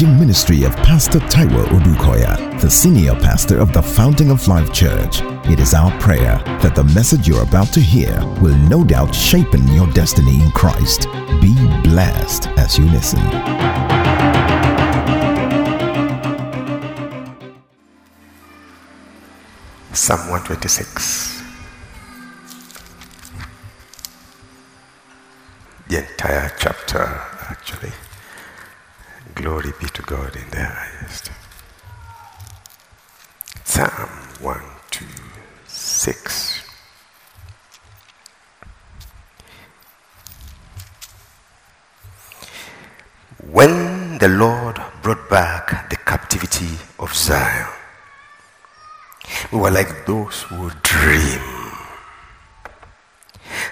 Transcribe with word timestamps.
teaching 0.00 0.18
ministry 0.18 0.64
of 0.64 0.74
Pastor 0.76 1.18
Taiwo 1.18 1.62
Odukoya, 1.66 2.58
the 2.58 2.70
senior 2.70 3.14
pastor 3.16 3.58
of 3.58 3.70
the 3.74 3.82
Fountain 3.82 4.30
of 4.30 4.48
Life 4.48 4.72
Church. 4.72 5.20
It 5.44 5.60
is 5.60 5.74
our 5.74 5.90
prayer 6.00 6.42
that 6.62 6.74
the 6.74 6.84
message 6.84 7.28
you're 7.28 7.42
about 7.42 7.66
to 7.74 7.80
hear 7.80 8.18
will 8.40 8.56
no 8.56 8.82
doubt 8.82 9.14
shape 9.14 9.48
your 9.52 9.86
destiny 9.88 10.42
in 10.42 10.50
Christ. 10.52 11.06
Be 11.42 11.54
blessed 11.82 12.46
as 12.56 12.78
you 12.78 12.86
listen. 12.86 13.20
Psalm 19.92 20.20
126. 20.30 21.42
The 25.88 25.98
entire 25.98 26.50
chapter, 26.58 27.20
actually. 27.50 27.92
Glory 29.40 29.72
be 29.80 29.86
to 29.86 30.02
God 30.02 30.36
in 30.36 30.50
the 30.50 30.62
highest. 30.62 31.30
Psalm 33.64 34.10
126. 34.40 36.62
When 43.50 44.18
the 44.18 44.28
Lord 44.28 44.78
brought 45.00 45.30
back 45.30 45.88
the 45.88 45.96
captivity 45.96 46.76
of 46.98 47.14
Zion, 47.14 47.66
we 49.50 49.58
were 49.58 49.70
like 49.70 50.04
those 50.04 50.42
who 50.42 50.70
dream. 50.82 51.40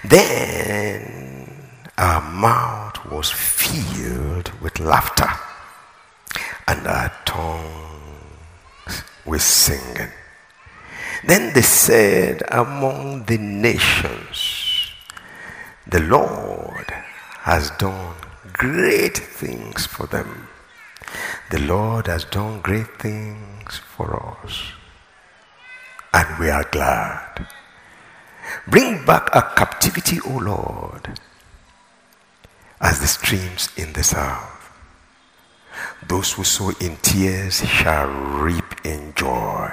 Then 0.03 1.53
our 1.95 2.21
mouth 2.21 3.05
was 3.11 3.29
filled 3.29 4.51
with 4.63 4.79
laughter 4.79 5.29
and 6.69 6.85
our 6.85 7.11
tongues 7.25 9.03
with 9.25 9.41
singing. 9.41 10.11
Then 11.25 11.51
they 11.53 11.63
said 11.63 12.43
among 12.49 13.23
the 13.23 13.39
nations, 13.39 14.91
the 15.87 16.01
Lord 16.01 16.85
has 17.39 17.71
done 17.71 18.15
great 18.53 19.17
things 19.17 19.87
for 19.87 20.05
them. 20.05 20.47
The 21.49 21.59
Lord 21.59 22.05
has 22.05 22.23
done 22.25 22.61
great 22.61 22.99
things 22.99 23.77
for 23.77 24.37
us 24.43 24.61
and 26.13 26.39
we 26.39 26.51
are 26.51 26.65
glad. 26.69 27.47
Bring 28.67 29.03
back 29.05 29.35
our 29.35 29.55
captivity, 29.55 30.19
O 30.23 30.37
Lord, 30.37 31.19
as 32.79 32.99
the 32.99 33.07
streams 33.07 33.69
in 33.75 33.93
the 33.93 34.03
south. 34.03 34.58
Those 36.07 36.33
who 36.33 36.43
sow 36.43 36.71
in 36.79 36.97
tears 36.97 37.65
shall 37.65 38.07
reap 38.07 38.85
in 38.85 39.13
joy. 39.15 39.71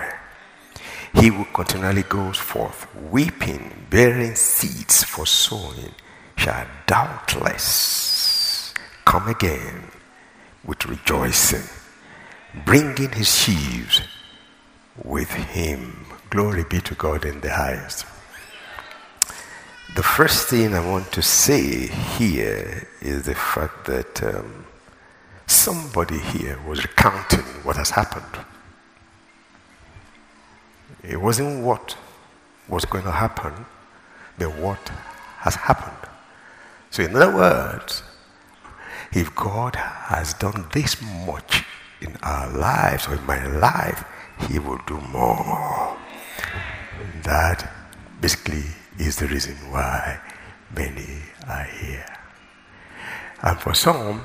He 1.14 1.28
who 1.28 1.44
continually 1.46 2.02
goes 2.02 2.36
forth, 2.36 2.86
weeping, 3.10 3.86
bearing 3.88 4.34
seeds 4.34 5.02
for 5.02 5.26
sowing, 5.26 5.94
shall 6.36 6.66
doubtless 6.86 8.74
come 9.04 9.28
again 9.28 9.84
with 10.64 10.84
rejoicing, 10.86 11.62
bringing 12.64 13.12
his 13.12 13.34
sheaves 13.34 14.02
with 15.04 15.30
him. 15.30 16.06
Glory 16.28 16.64
be 16.64 16.80
to 16.80 16.94
God 16.94 17.24
in 17.24 17.40
the 17.40 17.50
highest. 17.50 18.04
The 19.94 20.02
first 20.02 20.48
thing 20.48 20.74
I 20.74 20.86
want 20.86 21.12
to 21.12 21.22
say 21.22 21.86
here 21.86 22.86
is 23.00 23.22
the 23.22 23.34
fact 23.34 23.86
that 23.86 24.22
um, 24.22 24.66
somebody 25.46 26.18
here 26.18 26.58
was 26.66 26.82
recounting 26.82 27.44
what 27.62 27.76
has 27.76 27.90
happened. 27.90 28.44
It 31.02 31.20
wasn't 31.20 31.64
what 31.64 31.96
was 32.68 32.84
going 32.84 33.04
to 33.04 33.12
happen, 33.12 33.66
but 34.38 34.56
what 34.56 34.88
has 35.38 35.54
happened. 35.54 36.10
So, 36.90 37.02
in 37.04 37.14
other 37.14 37.34
words, 37.34 38.02
if 39.12 39.34
God 39.34 39.76
has 39.76 40.34
done 40.34 40.66
this 40.72 41.00
much 41.26 41.64
in 42.00 42.16
our 42.22 42.50
lives 42.50 43.06
or 43.06 43.14
in 43.14 43.24
my 43.26 43.46
life, 43.46 44.04
He 44.48 44.58
will 44.58 44.80
do 44.86 44.98
more. 45.00 45.96
That 47.22 47.72
basically 48.20 48.64
is 48.98 49.16
the 49.16 49.26
reason 49.26 49.54
why 49.70 50.20
many 50.74 51.22
are 51.48 51.64
here. 51.64 52.06
And 53.42 53.58
for 53.60 53.74
some, 53.74 54.24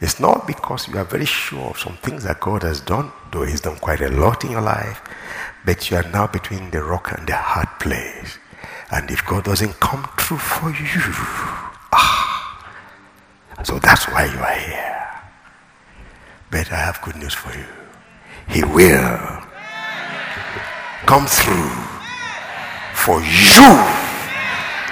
it's 0.00 0.18
not 0.18 0.46
because 0.46 0.88
you 0.88 0.96
are 0.96 1.04
very 1.04 1.26
sure 1.26 1.70
of 1.70 1.78
some 1.78 1.96
things 1.98 2.24
that 2.24 2.40
God 2.40 2.62
has 2.62 2.80
done, 2.80 3.12
though 3.30 3.44
He's 3.44 3.60
done 3.60 3.76
quite 3.76 4.00
a 4.00 4.08
lot 4.08 4.44
in 4.44 4.52
your 4.52 4.62
life, 4.62 5.02
but 5.64 5.90
you 5.90 5.98
are 5.98 6.08
now 6.10 6.26
between 6.26 6.70
the 6.70 6.82
rock 6.82 7.12
and 7.12 7.26
the 7.28 7.36
hard 7.36 7.68
place. 7.78 8.38
And 8.90 9.10
if 9.10 9.24
God 9.26 9.44
doesn't 9.44 9.78
come 9.78 10.08
through 10.18 10.38
for 10.38 10.70
you, 10.70 11.00
ah, 11.92 12.66
so 13.62 13.78
that's 13.78 14.06
why 14.08 14.24
you 14.24 14.38
are 14.38 14.58
here. 14.58 14.96
But 16.50 16.72
I 16.72 16.76
have 16.76 17.00
good 17.02 17.16
news 17.16 17.34
for 17.34 17.56
you. 17.56 17.66
He 18.48 18.64
will 18.64 19.18
come 21.06 21.26
through 21.26 21.70
for 22.94 23.20
you 23.20 23.68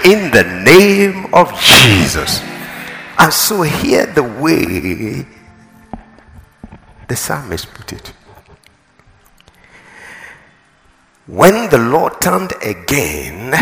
in 0.04 0.30
the 0.30 0.44
name 0.64 1.32
of 1.34 1.52
Jesus. 1.60 2.40
And 3.18 3.32
so, 3.32 3.62
hear 3.62 4.06
the 4.06 4.22
way 4.22 5.26
the 7.08 7.16
psalmist 7.16 7.72
put 7.74 7.92
it. 7.92 8.12
When 11.26 11.68
the 11.68 11.78
Lord 11.78 12.20
turned 12.20 12.52
again, 12.62 13.52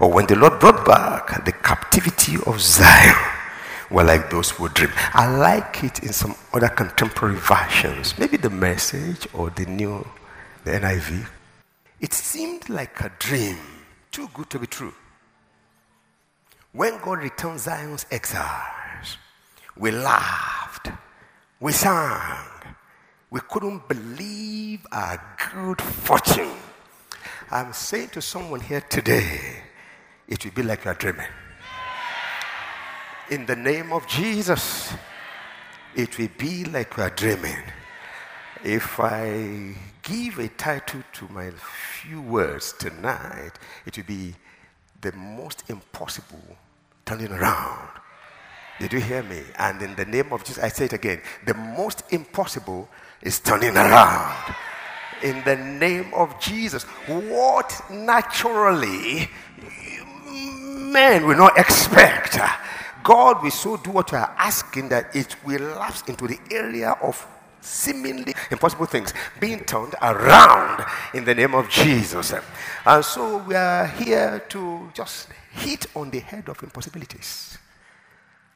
or 0.00 0.10
when 0.10 0.26
the 0.26 0.36
Lord 0.36 0.58
brought 0.58 0.84
back 0.86 1.44
the 1.44 1.52
captivity 1.52 2.36
of 2.46 2.60
Zion, 2.60 3.14
were 3.90 4.04
like 4.04 4.30
those 4.30 4.50
who 4.50 4.68
dream. 4.68 4.90
I 5.14 5.26
like 5.36 5.84
it 5.84 6.02
in 6.02 6.12
some 6.12 6.34
other 6.52 6.68
contemporary 6.68 7.36
versions, 7.36 8.18
maybe 8.18 8.36
the 8.36 8.50
message 8.50 9.28
or 9.32 9.50
the 9.50 9.66
new, 9.66 10.06
the 10.64 10.72
NIV. 10.72 11.28
It 12.00 12.12
seemed 12.12 12.68
like 12.68 13.00
a 13.00 13.10
dream, 13.18 13.58
too 14.10 14.28
good 14.34 14.50
to 14.50 14.58
be 14.58 14.66
true. 14.66 14.92
When 16.76 16.98
God 16.98 17.20
returned 17.20 17.58
Zion's 17.58 18.04
exiles, 18.10 19.16
we 19.78 19.92
laughed, 19.92 20.90
we 21.58 21.72
sang, 21.72 22.44
we 23.30 23.40
couldn't 23.48 23.88
believe 23.88 24.86
our 24.92 25.18
good 25.54 25.80
fortune. 25.80 26.52
I'm 27.50 27.72
saying 27.72 28.10
to 28.10 28.20
someone 28.20 28.60
here 28.60 28.82
today, 28.82 29.62
it 30.28 30.44
will 30.44 30.52
be 30.52 30.62
like 30.64 30.84
you're 30.84 30.92
dreaming. 30.92 31.28
In 33.30 33.46
the 33.46 33.56
name 33.56 33.90
of 33.90 34.06
Jesus, 34.06 34.92
it 35.94 36.18
will 36.18 36.28
be 36.36 36.66
like 36.66 36.94
you 36.98 37.04
are 37.04 37.08
dreaming. 37.08 37.62
If 38.62 39.00
I 39.00 39.74
give 40.02 40.38
a 40.38 40.48
title 40.48 41.02
to 41.14 41.28
my 41.30 41.52
few 41.52 42.20
words 42.20 42.74
tonight, 42.74 43.52
it 43.86 43.96
will 43.96 44.04
be 44.04 44.34
the 45.00 45.12
most 45.12 45.64
impossible 45.70 46.58
turning 47.06 47.32
around. 47.32 47.88
Did 48.80 48.92
you 48.92 49.00
hear 49.00 49.22
me? 49.22 49.40
And 49.58 49.80
in 49.80 49.94
the 49.94 50.04
name 50.04 50.32
of 50.32 50.44
Jesus, 50.44 50.62
I 50.62 50.68
say 50.68 50.84
it 50.84 50.92
again 50.92 51.20
the 51.46 51.54
most 51.54 52.02
impossible 52.10 52.88
is 53.22 53.40
turning 53.40 53.76
around. 53.76 54.54
In 55.22 55.42
the 55.44 55.56
name 55.56 56.12
of 56.12 56.38
Jesus, 56.40 56.82
what 56.82 57.80
naturally 57.90 59.30
men 60.28 61.26
will 61.26 61.38
not 61.38 61.56
expect, 61.56 62.38
God 63.02 63.42
will 63.42 63.50
so 63.50 63.76
do 63.78 63.92
what 63.92 64.12
you 64.12 64.18
are 64.18 64.34
asking 64.36 64.90
that 64.90 65.14
it 65.16 65.36
will 65.44 65.62
lapse 65.62 66.02
into 66.08 66.26
the 66.26 66.38
area 66.50 66.90
of 67.00 67.26
seemingly 67.66 68.34
impossible 68.50 68.86
things 68.86 69.12
being 69.40 69.60
turned 69.64 69.94
around 70.00 70.84
in 71.14 71.24
the 71.24 71.34
name 71.34 71.54
of 71.54 71.68
Jesus. 71.68 72.34
And 72.84 73.04
so 73.04 73.38
we 73.38 73.54
are 73.54 73.86
here 73.86 74.44
to 74.50 74.90
just 74.94 75.28
hit 75.52 75.86
on 75.94 76.10
the 76.10 76.20
head 76.20 76.48
of 76.48 76.62
impossibilities. 76.62 77.58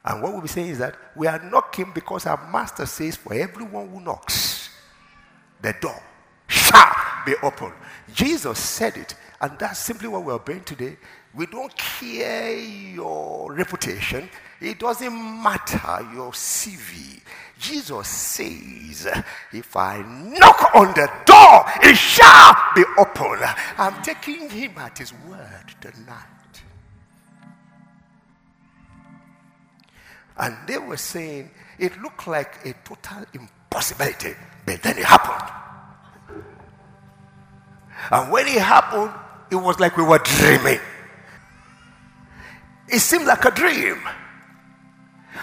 And 0.03 0.21
what 0.21 0.31
we'll 0.31 0.41
be 0.41 0.47
saying 0.47 0.69
is 0.69 0.79
that 0.79 0.95
we 1.15 1.27
are 1.27 1.39
knocking 1.39 1.91
because 1.93 2.25
our 2.25 2.49
master 2.51 2.85
says, 2.85 3.15
For 3.15 3.33
everyone 3.33 3.89
who 3.89 4.01
knocks, 4.01 4.69
the 5.61 5.75
door 5.79 6.01
shall 6.47 6.95
be 7.25 7.35
open. 7.43 7.71
Jesus 8.13 8.57
said 8.57 8.97
it, 8.97 9.15
and 9.39 9.57
that's 9.59 9.79
simply 9.79 10.07
what 10.07 10.23
we're 10.23 10.33
obeying 10.33 10.63
today. 10.63 10.97
We 11.33 11.45
don't 11.45 11.75
care 11.77 12.57
your 12.57 13.53
reputation, 13.53 14.29
it 14.59 14.79
doesn't 14.79 15.13
matter 15.13 16.05
your 16.13 16.31
CV. 16.31 17.21
Jesus 17.61 18.07
says, 18.07 19.07
If 19.53 19.75
I 19.75 20.01
knock 20.01 20.73
on 20.73 20.87
the 20.87 21.07
door, 21.25 21.63
it 21.83 21.95
shall 21.95 22.55
be 22.75 22.83
open. 22.97 23.37
I'm 23.77 24.01
taking 24.01 24.49
him 24.49 24.77
at 24.77 24.97
his 24.97 25.13
word 25.29 25.75
tonight. 25.79 26.25
And 30.37 30.57
they 30.67 30.79
were 30.79 30.97
saying 30.97 31.51
it 31.77 32.01
looked 32.01 32.25
like 32.27 32.65
a 32.65 32.73
total 32.83 33.25
impossibility, 33.31 34.33
but 34.65 34.81
then 34.81 34.97
it 34.97 35.05
happened. 35.05 35.51
And 38.09 38.31
when 38.31 38.47
it 38.47 38.59
happened, 38.59 39.11
it 39.51 39.55
was 39.55 39.79
like 39.79 39.97
we 39.97 40.03
were 40.03 40.17
dreaming. 40.17 40.79
It 42.87 42.99
seemed 42.99 43.27
like 43.27 43.45
a 43.45 43.51
dream, 43.51 43.99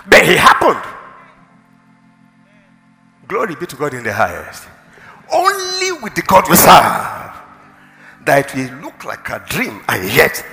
but 0.08 0.18
it 0.24 0.38
happened. 0.38 0.97
Glory 3.28 3.54
be 3.54 3.66
to 3.66 3.76
God 3.76 3.94
in 3.94 4.02
the 4.02 4.12
highest. 4.12 4.66
Only 5.32 5.92
with 6.02 6.14
the 6.14 6.22
God 6.22 6.48
we 6.48 6.56
serve 6.56 7.28
that 8.24 8.54
we 8.54 8.70
look 8.82 9.04
like 9.04 9.28
a 9.28 9.44
dream 9.48 9.82
and 9.88 10.10
yet 10.12 10.44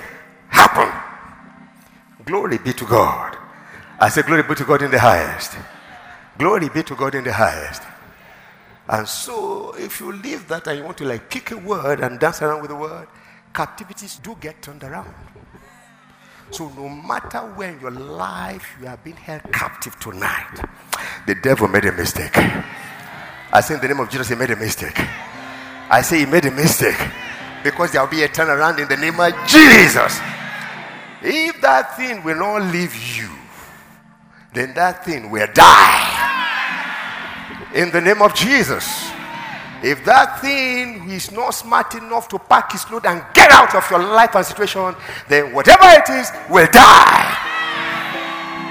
happen. 0.48 0.88
Glory 2.24 2.58
be 2.58 2.72
to 2.74 2.84
God. 2.84 3.36
I 3.98 4.10
say, 4.10 4.22
Glory 4.22 4.42
be 4.42 4.54
to 4.54 4.64
God 4.64 4.82
in 4.82 4.90
the 4.90 4.98
highest. 4.98 5.56
Glory 6.38 6.68
be 6.68 6.82
to 6.82 6.94
God 6.94 7.14
in 7.14 7.24
the 7.24 7.32
highest. 7.32 7.82
And 8.88 9.08
so, 9.08 9.74
if 9.76 10.00
you 10.00 10.12
leave 10.12 10.46
that 10.48 10.66
and 10.66 10.78
you 10.78 10.84
want 10.84 10.98
to 10.98 11.04
like 11.04 11.30
pick 11.30 11.50
a 11.50 11.56
word 11.56 12.00
and 12.00 12.20
dance 12.20 12.42
around 12.42 12.60
with 12.60 12.70
the 12.70 12.76
word, 12.76 13.08
captivities 13.52 14.16
do 14.16 14.36
get 14.40 14.62
turned 14.62 14.84
around. 14.84 15.12
So, 16.50 16.68
no 16.70 16.88
matter 16.88 17.40
where 17.54 17.70
in 17.72 17.80
your 17.80 17.90
life 17.90 18.76
you 18.80 18.86
have 18.86 19.02
been 19.02 19.16
held 19.16 19.42
captive 19.52 19.98
tonight, 19.98 20.64
the 21.26 21.34
devil 21.34 21.68
made 21.68 21.84
a 21.84 21.92
mistake. 21.92 22.36
I 22.36 23.60
say 23.60 23.74
in 23.74 23.80
the 23.80 23.88
name 23.88 24.00
of 24.00 24.08
Jesus, 24.10 24.28
he 24.28 24.34
made 24.34 24.50
a 24.50 24.56
mistake. 24.56 24.98
I 25.88 26.02
say 26.02 26.20
he 26.20 26.26
made 26.26 26.44
a 26.46 26.50
mistake 26.50 26.98
because 27.62 27.92
there 27.92 28.00
will 28.00 28.10
be 28.10 28.22
a 28.22 28.28
turnaround 28.28 28.78
in 28.78 28.88
the 28.88 28.96
name 28.96 29.18
of 29.18 29.32
Jesus. 29.46 30.20
If 31.22 31.60
that 31.62 31.96
thing 31.96 32.22
will 32.22 32.36
not 32.36 32.72
leave 32.72 32.94
you, 33.16 33.28
then 34.54 34.74
that 34.74 35.04
thing 35.04 35.30
will 35.30 35.48
die. 35.52 36.12
In 37.74 37.90
the 37.90 38.00
name 38.00 38.22
of 38.22 38.34
Jesus. 38.34 39.10
If 39.82 40.04
that 40.04 40.40
thing 40.40 41.10
is 41.10 41.30
not 41.32 41.50
smart 41.50 41.94
enough 41.94 42.28
to 42.28 42.38
pack 42.38 42.72
his 42.72 42.90
load 42.90 43.06
and 43.06 43.22
get 43.34 43.50
out 43.50 43.74
of 43.74 43.88
your 43.90 44.00
life 44.00 44.34
and 44.34 44.44
situation, 44.44 44.94
then 45.28 45.52
whatever 45.52 45.84
it 45.84 46.08
is 46.10 46.30
will 46.50 46.66
die. 46.72 47.36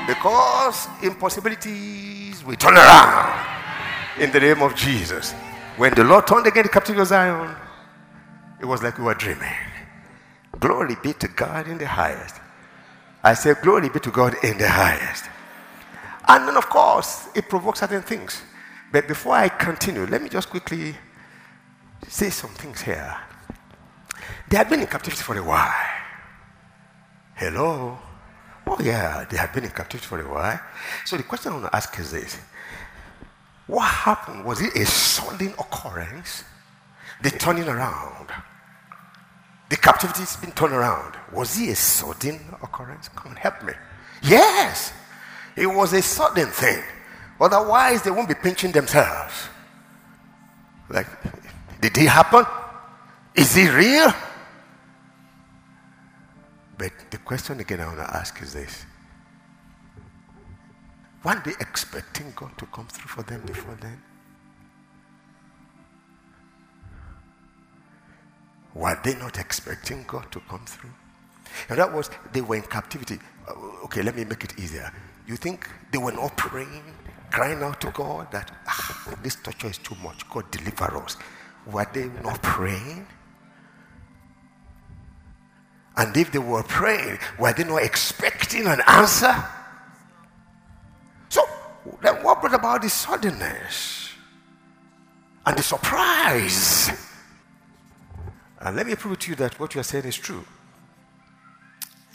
Because 0.08 0.88
impossibilities 1.04 2.44
will 2.44 2.56
turn 2.56 2.76
around 2.76 3.46
in 4.20 4.32
the 4.32 4.40
name 4.40 4.62
of 4.62 4.76
Jesus. 4.76 5.34
When 5.78 5.94
the 5.94 6.04
Lord 6.04 6.26
turned 6.28 6.48
again 6.48 6.64
the 6.64 6.70
captivity 6.70 7.02
of 7.02 7.08
Zion, 7.08 7.56
it 8.60 8.66
was 8.66 8.82
like 8.82 8.98
we 8.98 9.04
were 9.04 9.14
dreaming. 9.14 9.54
Glory 10.60 10.96
be 11.04 11.14
to 11.14 11.28
God 11.28 11.68
in 11.68 11.78
the 11.78 11.88
highest. 11.88 12.36
I 13.24 13.34
say, 13.34 13.54
Glory 13.62 13.90
be 13.90 14.00
to 14.00 14.12
God 14.12 14.36
in 14.44 14.58
the 14.58 14.70
highest. 14.70 15.26
And 16.28 16.48
then, 16.48 16.58
of 16.58 16.70
course, 16.70 17.28
it 17.36 17.50
provokes 17.50 17.80
certain 17.80 18.02
things. 18.02 18.42
But 18.96 19.10
before 19.10 19.36
I 19.36 19.50
continue, 19.50 20.06
let 20.06 20.22
me 20.22 20.30
just 20.30 20.50
quickly 20.50 20.96
say 22.08 22.30
some 22.30 22.52
things 22.52 22.80
here. 22.80 23.14
They 24.50 24.56
had 24.56 24.70
been 24.70 24.80
in 24.80 24.88
captivity 24.88 25.22
for 25.22 25.38
a 25.38 25.44
while. 25.44 25.74
Hello? 27.36 27.98
Oh, 28.66 28.78
yeah, 28.82 29.26
they 29.30 29.36
had 29.36 29.52
been 29.52 29.66
in 29.66 29.72
captivity 29.72 30.08
for 30.08 30.22
a 30.22 30.34
while. 30.34 30.62
So 31.04 31.18
the 31.18 31.24
question 31.24 31.52
I 31.52 31.56
want 31.56 31.66
to 31.66 31.76
ask 31.76 32.00
is 32.00 32.12
this 32.12 32.40
What 33.68 33.84
happened? 33.84 34.46
Was 34.46 34.62
it 34.62 34.74
a 34.74 34.86
sudden 34.86 35.50
occurrence? 35.60 36.46
The 37.22 37.32
turning 37.32 37.68
around? 37.68 38.30
The 39.70 39.76
captivity 39.76 40.22
has 40.22 40.38
been 40.38 40.54
turned 40.54 40.72
around. 40.74 41.18
Was 41.34 41.60
it 41.60 41.72
a 41.72 41.76
sudden 41.76 42.40
occurrence? 42.64 43.10
Come 43.10 43.32
on, 43.32 43.36
help 43.36 43.62
me. 43.62 43.74
Yes, 44.24 44.94
it 45.58 45.68
was 45.68 45.92
a 45.92 46.02
sudden 46.02 46.48
thing. 46.48 46.82
Otherwise, 47.40 48.02
they 48.04 48.12
won't 48.12 48.30
be 48.30 48.36
pinching 48.36 48.72
themselves. 48.72 49.50
Like, 50.90 51.08
did 51.82 51.98
it 51.98 52.08
happen? 52.08 52.46
Is 53.36 53.58
it 53.58 53.74
real? 53.74 54.14
But 56.78 56.92
the 57.10 57.18
question 57.18 57.60
again 57.60 57.82
I 57.82 57.88
want 57.88 57.98
to 58.00 58.16
ask 58.16 58.42
is 58.42 58.54
this 58.54 58.86
Weren't 61.24 61.44
they 61.44 61.54
expecting 61.60 62.32
God 62.36 62.58
to 62.58 62.66
come 62.68 62.88
through 62.88 63.10
for 63.10 63.24
them 63.24 63.42
before 63.46 63.76
then? 63.82 64.02
Were 68.76 69.00
they 69.04 69.16
not 69.16 69.40
expecting 69.40 70.04
God 70.06 70.32
to 70.32 70.42
come 70.42 70.66
through? 70.66 70.92
And 71.70 71.80
that 71.80 71.92
was, 71.92 72.10
they 72.34 72.42
were 72.42 72.58
in 72.58 72.64
captivity. 72.64 73.20
Uh, 73.48 73.54
okay, 73.86 74.02
let 74.02 74.16
me 74.16 74.26
make 74.26 74.44
it 74.44 74.60
easier. 74.60 74.92
You 75.26 75.38
think 75.38 75.70
they 75.92 75.98
were 75.98 76.12
not 76.12 76.36
praying, 76.36 76.84
crying 77.36 77.62
out 77.64 77.82
to 77.82 77.92
God 77.92 78.32
that, 78.32 78.50
ah, 78.66 79.14
this 79.22 79.36
torture 79.36 79.68
is 79.68 79.78
too 79.78 79.96
much. 80.02 80.28
God, 80.30 80.50
deliver 80.52 80.86
us. 81.04 81.18
Were 81.66 81.86
they 81.92 82.06
not 82.24 82.42
praying? 82.42 83.06
And 85.98 86.16
if 86.16 86.32
they 86.32 86.40
were 86.40 86.64
praying, 86.64 87.20
were 87.38 87.52
they 87.52 87.66
not 87.66 87.84
expecting 87.84 88.68
an 88.68 88.82
answer? 88.88 89.36
So, 91.28 91.42
then 92.02 92.24
what 92.24 92.40
brought 92.40 92.54
about 92.54 92.82
the 92.84 92.90
suddenness 92.90 94.12
and 95.46 95.58
the 95.58 95.64
surprise? 95.64 96.90
And 98.62 98.78
let 98.78 98.88
me 98.88 98.96
prove 98.96 99.20
to 99.20 99.32
you 99.32 99.36
that 99.36 99.60
what 99.60 99.76
you 99.76 99.82
are 99.82 99.84
saying 99.84 100.06
is 100.06 100.16
true. 100.16 100.46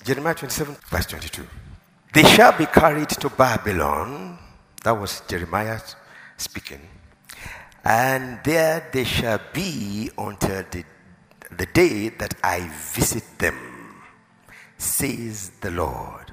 Jeremiah 0.02 0.34
27, 0.34 0.76
verse 0.88 1.04
22. 1.04 1.46
They 2.14 2.22
shall 2.22 2.56
be 2.56 2.64
carried 2.64 3.10
to 3.10 3.28
Babylon. 3.28 4.38
That 4.84 4.92
was 4.92 5.22
Jeremiah 5.28 5.80
speaking. 6.36 6.80
And 7.84 8.40
there 8.44 8.88
they 8.92 9.04
shall 9.04 9.40
be 9.52 10.10
until 10.16 10.64
the, 10.70 10.84
the 11.56 11.66
day 11.66 12.10
that 12.10 12.34
I 12.42 12.68
visit 12.94 13.24
them, 13.38 14.02
says 14.78 15.50
the 15.60 15.70
Lord. 15.70 16.32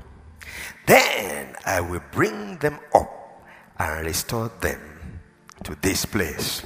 Then 0.85 1.55
I 1.65 1.81
will 1.81 2.01
bring 2.11 2.57
them 2.57 2.79
up 2.93 3.45
and 3.79 4.05
restore 4.05 4.49
them 4.61 5.19
to 5.63 5.75
this 5.81 6.05
place. 6.05 6.65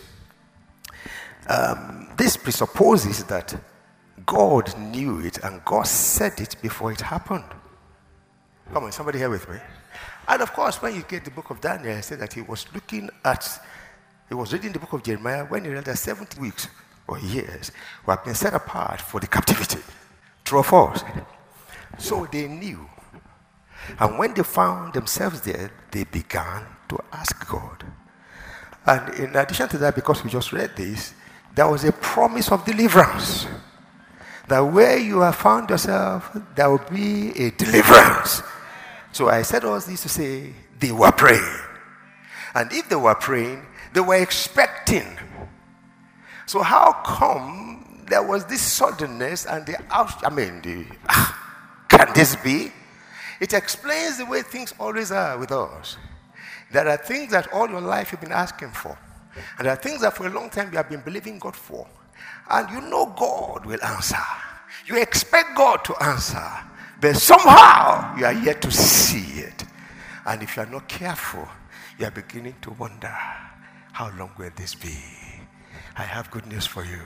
Um, 1.48 2.10
this 2.18 2.38
presupposes 2.38 3.24
that 3.26 3.56
God 4.26 4.78
knew 4.78 5.20
it 5.20 5.40
and 5.40 5.64
God 5.66 5.88
said 5.88 6.40
it 6.40 6.56
before 6.62 6.92
it 6.92 7.02
happened. 7.02 7.46
Come 8.72 8.86
on, 8.86 8.92
somebody 8.92 9.18
here 9.18 9.30
with 9.30 9.50
me. 9.50 9.58
And 10.28 10.42
of 10.42 10.54
course, 10.54 10.82
when 10.82 10.96
you 10.96 11.04
get 11.04 11.26
the 11.26 11.32
book 11.32 11.50
of 11.50 11.62
Daniel, 11.62 11.98
I 11.98 12.02
said 12.02 12.20
that 12.20 12.34
he 12.34 12.42
was 12.42 12.66
looking 12.74 13.10
at, 13.24 13.48
he 14.30 14.36
was 14.36 14.54
reading 14.54 14.72
the 14.72 14.80
book 14.80 14.94
of 14.94 15.04
Jeremiah 15.04 15.46
when 15.46 15.66
he 15.66 15.72
read 15.72 15.86
that 15.86 15.98
70 15.98 16.40
weeks 16.40 16.68
or 17.08 17.20
years 17.20 17.72
were 18.06 18.20
being 18.24 18.36
set 18.36 18.54
apart 18.54 19.02
for 19.02 19.20
the 19.20 19.28
captivity. 19.28 19.80
True 20.44 20.60
or 20.60 20.64
false? 20.64 21.04
So 21.98 22.28
they 22.32 22.48
knew. 22.48 22.88
And 24.00 24.18
when 24.18 24.34
they 24.34 24.44
found 24.44 24.94
themselves 24.94 25.42
there, 25.42 25.72
they 25.92 26.04
began 26.06 26.66
to 26.90 27.00
ask 27.12 27.48
God. 27.48 27.84
And 28.86 29.14
in 29.16 29.36
addition 29.36 29.68
to 29.70 29.78
that, 29.80 29.96
because 29.96 30.24
we 30.24 30.30
just 30.30 30.54
read 30.54 30.76
this, 30.76 31.14
there 31.54 31.68
was 31.68 31.84
a 31.84 31.92
promise 31.92 32.52
of 32.52 32.66
deliverance. 32.66 33.46
That 34.48 34.60
where 34.62 34.98
you 34.98 35.20
have 35.22 35.36
found 35.36 35.70
yourself, 35.70 36.36
there 36.56 36.70
will 36.70 36.86
be 36.90 37.32
a 37.32 37.52
deliverance. 37.52 38.42
So 39.12 39.30
I 39.30 39.42
said 39.42 39.66
all 39.66 39.80
this 39.80 40.02
to 40.04 40.10
say 40.10 40.54
they 40.80 40.92
were 40.92 41.12
praying. 41.12 41.60
And 42.54 42.72
if 42.72 42.90
they 42.90 42.96
were 42.96 43.16
praying, 43.16 43.66
they 43.94 44.02
were 44.02 44.16
expecting. 44.16 45.18
So 46.46 46.62
how 46.62 46.94
come 47.06 48.06
there 48.08 48.24
was 48.24 48.46
this 48.46 48.62
suddenness 48.62 49.46
and 49.46 49.66
the 49.66 49.78
out? 49.90 50.26
I 50.26 50.30
mean, 50.30 50.62
the, 50.62 50.86
ah, 51.10 51.86
can 51.90 52.10
this 52.14 52.36
be? 52.38 52.72
It 53.40 53.54
explains 53.54 54.18
the 54.18 54.26
way 54.26 54.42
things 54.44 54.74
always 54.80 55.12
are 55.12 55.38
with 55.38 55.52
us. 55.52 55.98
There 56.72 56.88
are 56.88 56.98
things 56.98 57.32
that 57.32 57.52
all 57.52 57.70
your 57.70 57.82
life 57.82 58.12
you've 58.12 58.22
been 58.22 58.32
asking 58.32 58.72
for. 58.72 58.98
And 59.58 59.66
there 59.66 59.74
are 59.74 59.82
things 59.82 60.02
that 60.02 60.16
for 60.16 60.28
a 60.28 60.30
long 60.30 60.50
time 60.50 60.72
you 60.72 60.78
have 60.78 60.90
been 60.90 61.02
believing 61.02 61.40
God 61.40 61.56
for. 61.56 61.88
And 62.50 62.70
you 62.70 62.82
know 62.82 63.14
God 63.18 63.66
will 63.66 63.84
answer. 63.84 64.18
You 64.86 65.02
expect 65.02 65.56
God 65.56 65.84
to 65.86 65.96
answer. 66.04 66.48
But 67.02 67.18
somehow 67.18 68.16
you 68.16 68.26
are 68.26 68.34
yet 68.34 68.62
to 68.62 68.72
see 68.72 69.42
it. 69.42 69.64
And 70.26 70.44
if 70.44 70.56
you 70.56 70.64
are 70.64 70.68
not 70.68 70.88
careful, 70.88 71.48
you 71.98 72.06
are 72.06 72.12
beginning 72.12 72.56
to 72.62 72.72
wonder 72.72 73.12
how 73.92 74.12
long 74.18 74.32
will 74.38 74.52
this 74.56 74.76
be? 74.76 74.96
I 75.98 76.04
have 76.04 76.30
good 76.30 76.46
news 76.46 76.68
for 76.68 76.86
you. 76.86 77.02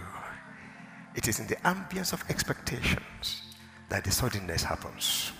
It 1.16 1.30
is 1.30 1.40
in 1.40 1.48
the 1.48 1.56
ambience 1.58 2.12
of 2.12 2.24
expectations 2.30 3.42
that 3.88 4.04
the 4.04 4.12
suddenness 4.12 4.64
happens. 4.64 5.32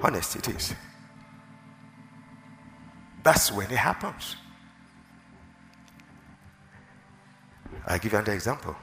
Honest, 0.00 0.36
it 0.36 0.48
is. 0.48 0.74
That's 3.24 3.50
when 3.50 3.68
it 3.70 3.78
happens. 3.78 4.36
I'll 7.86 7.98
give 7.98 8.12
you 8.12 8.18
another 8.18 8.32
example. 8.32 8.76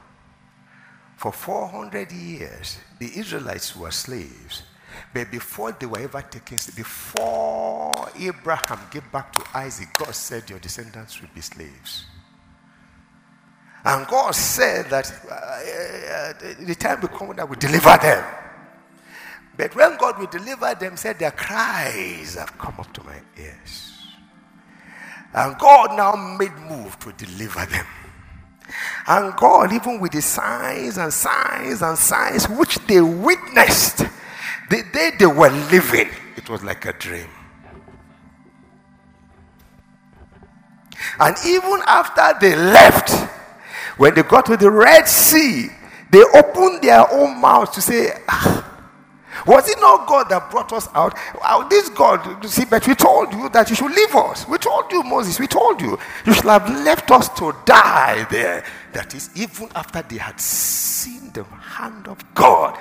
For 1.21 1.31
400 1.31 2.11
years, 2.11 2.79
the 2.97 3.05
Israelites 3.15 3.75
were 3.75 3.91
slaves. 3.91 4.63
But 5.13 5.29
before 5.29 5.71
they 5.71 5.85
were 5.85 5.99
ever 5.99 6.23
taken, 6.23 6.57
before 6.75 7.93
Abraham 8.19 8.79
gave 8.89 9.03
back 9.11 9.31
to 9.33 9.43
Isaac, 9.53 9.89
God 9.99 10.15
said, 10.15 10.49
Your 10.49 10.57
descendants 10.57 11.21
will 11.21 11.29
be 11.35 11.41
slaves. 11.41 12.05
And 13.85 14.07
God 14.07 14.33
said 14.33 14.89
that 14.89 15.13
uh, 15.29 15.35
uh, 15.35 16.65
the 16.65 16.73
time 16.73 17.01
will 17.01 17.09
come 17.09 17.35
that 17.35 17.47
will 17.47 17.55
deliver 17.55 17.95
them. 18.01 18.25
But 19.55 19.75
when 19.75 19.97
God 19.97 20.17
will 20.17 20.25
deliver 20.25 20.73
them, 20.73 20.97
said 20.97 21.19
their 21.19 21.29
cries 21.29 22.33
have 22.33 22.57
come 22.57 22.73
up 22.79 22.91
to 22.93 23.03
my 23.03 23.21
ears. 23.37 23.93
And 25.35 25.55
God 25.59 25.95
now 25.95 26.15
made 26.39 26.57
move 26.67 26.97
to 27.01 27.11
deliver 27.13 27.63
them. 27.67 27.85
And 29.07 29.35
God, 29.35 29.73
even 29.73 29.99
with 29.99 30.11
the 30.11 30.21
signs 30.21 30.97
and 30.97 31.11
signs 31.13 31.81
and 31.81 31.97
signs 31.97 32.47
which 32.47 32.77
they 32.87 33.01
witnessed, 33.01 33.97
the 34.69 34.83
day 34.93 35.11
they 35.19 35.25
were 35.25 35.49
living, 35.49 36.09
it 36.37 36.49
was 36.49 36.63
like 36.63 36.85
a 36.85 36.93
dream. 36.93 37.27
And 41.19 41.35
even 41.45 41.81
after 41.87 42.33
they 42.39 42.55
left, 42.55 43.11
when 43.97 44.15
they 44.15 44.23
got 44.23 44.45
to 44.47 44.57
the 44.57 44.71
Red 44.71 45.07
Sea, 45.07 45.69
they 46.11 46.23
opened 46.33 46.81
their 46.81 47.11
own 47.11 47.39
mouths 47.39 47.71
to 47.71 47.81
say, 47.81 48.11
ah, 48.27 48.60
was 49.45 49.69
it 49.69 49.79
not 49.79 50.07
God 50.07 50.29
that 50.29 50.49
brought 50.51 50.73
us 50.73 50.87
out? 50.93 51.17
This 51.69 51.89
God, 51.89 52.45
see, 52.45 52.65
but 52.65 52.87
we 52.87 52.95
told 52.95 53.33
you 53.33 53.49
that 53.49 53.69
you 53.69 53.75
should 53.75 53.91
leave 53.91 54.15
us. 54.15 54.47
We 54.47 54.57
told 54.57 54.91
you, 54.91 55.03
Moses, 55.03 55.39
we 55.39 55.47
told 55.47 55.81
you, 55.81 55.97
you 56.25 56.33
should 56.33 56.45
have 56.45 56.69
left 56.69 57.09
us 57.11 57.29
to 57.39 57.55
die 57.65 58.25
there. 58.29 58.63
That 58.93 59.13
is, 59.15 59.29
even 59.35 59.69
after 59.75 60.01
they 60.01 60.17
had 60.17 60.39
seen 60.39 61.31
the 61.31 61.43
hand 61.43 62.07
of 62.07 62.23
God, 62.33 62.77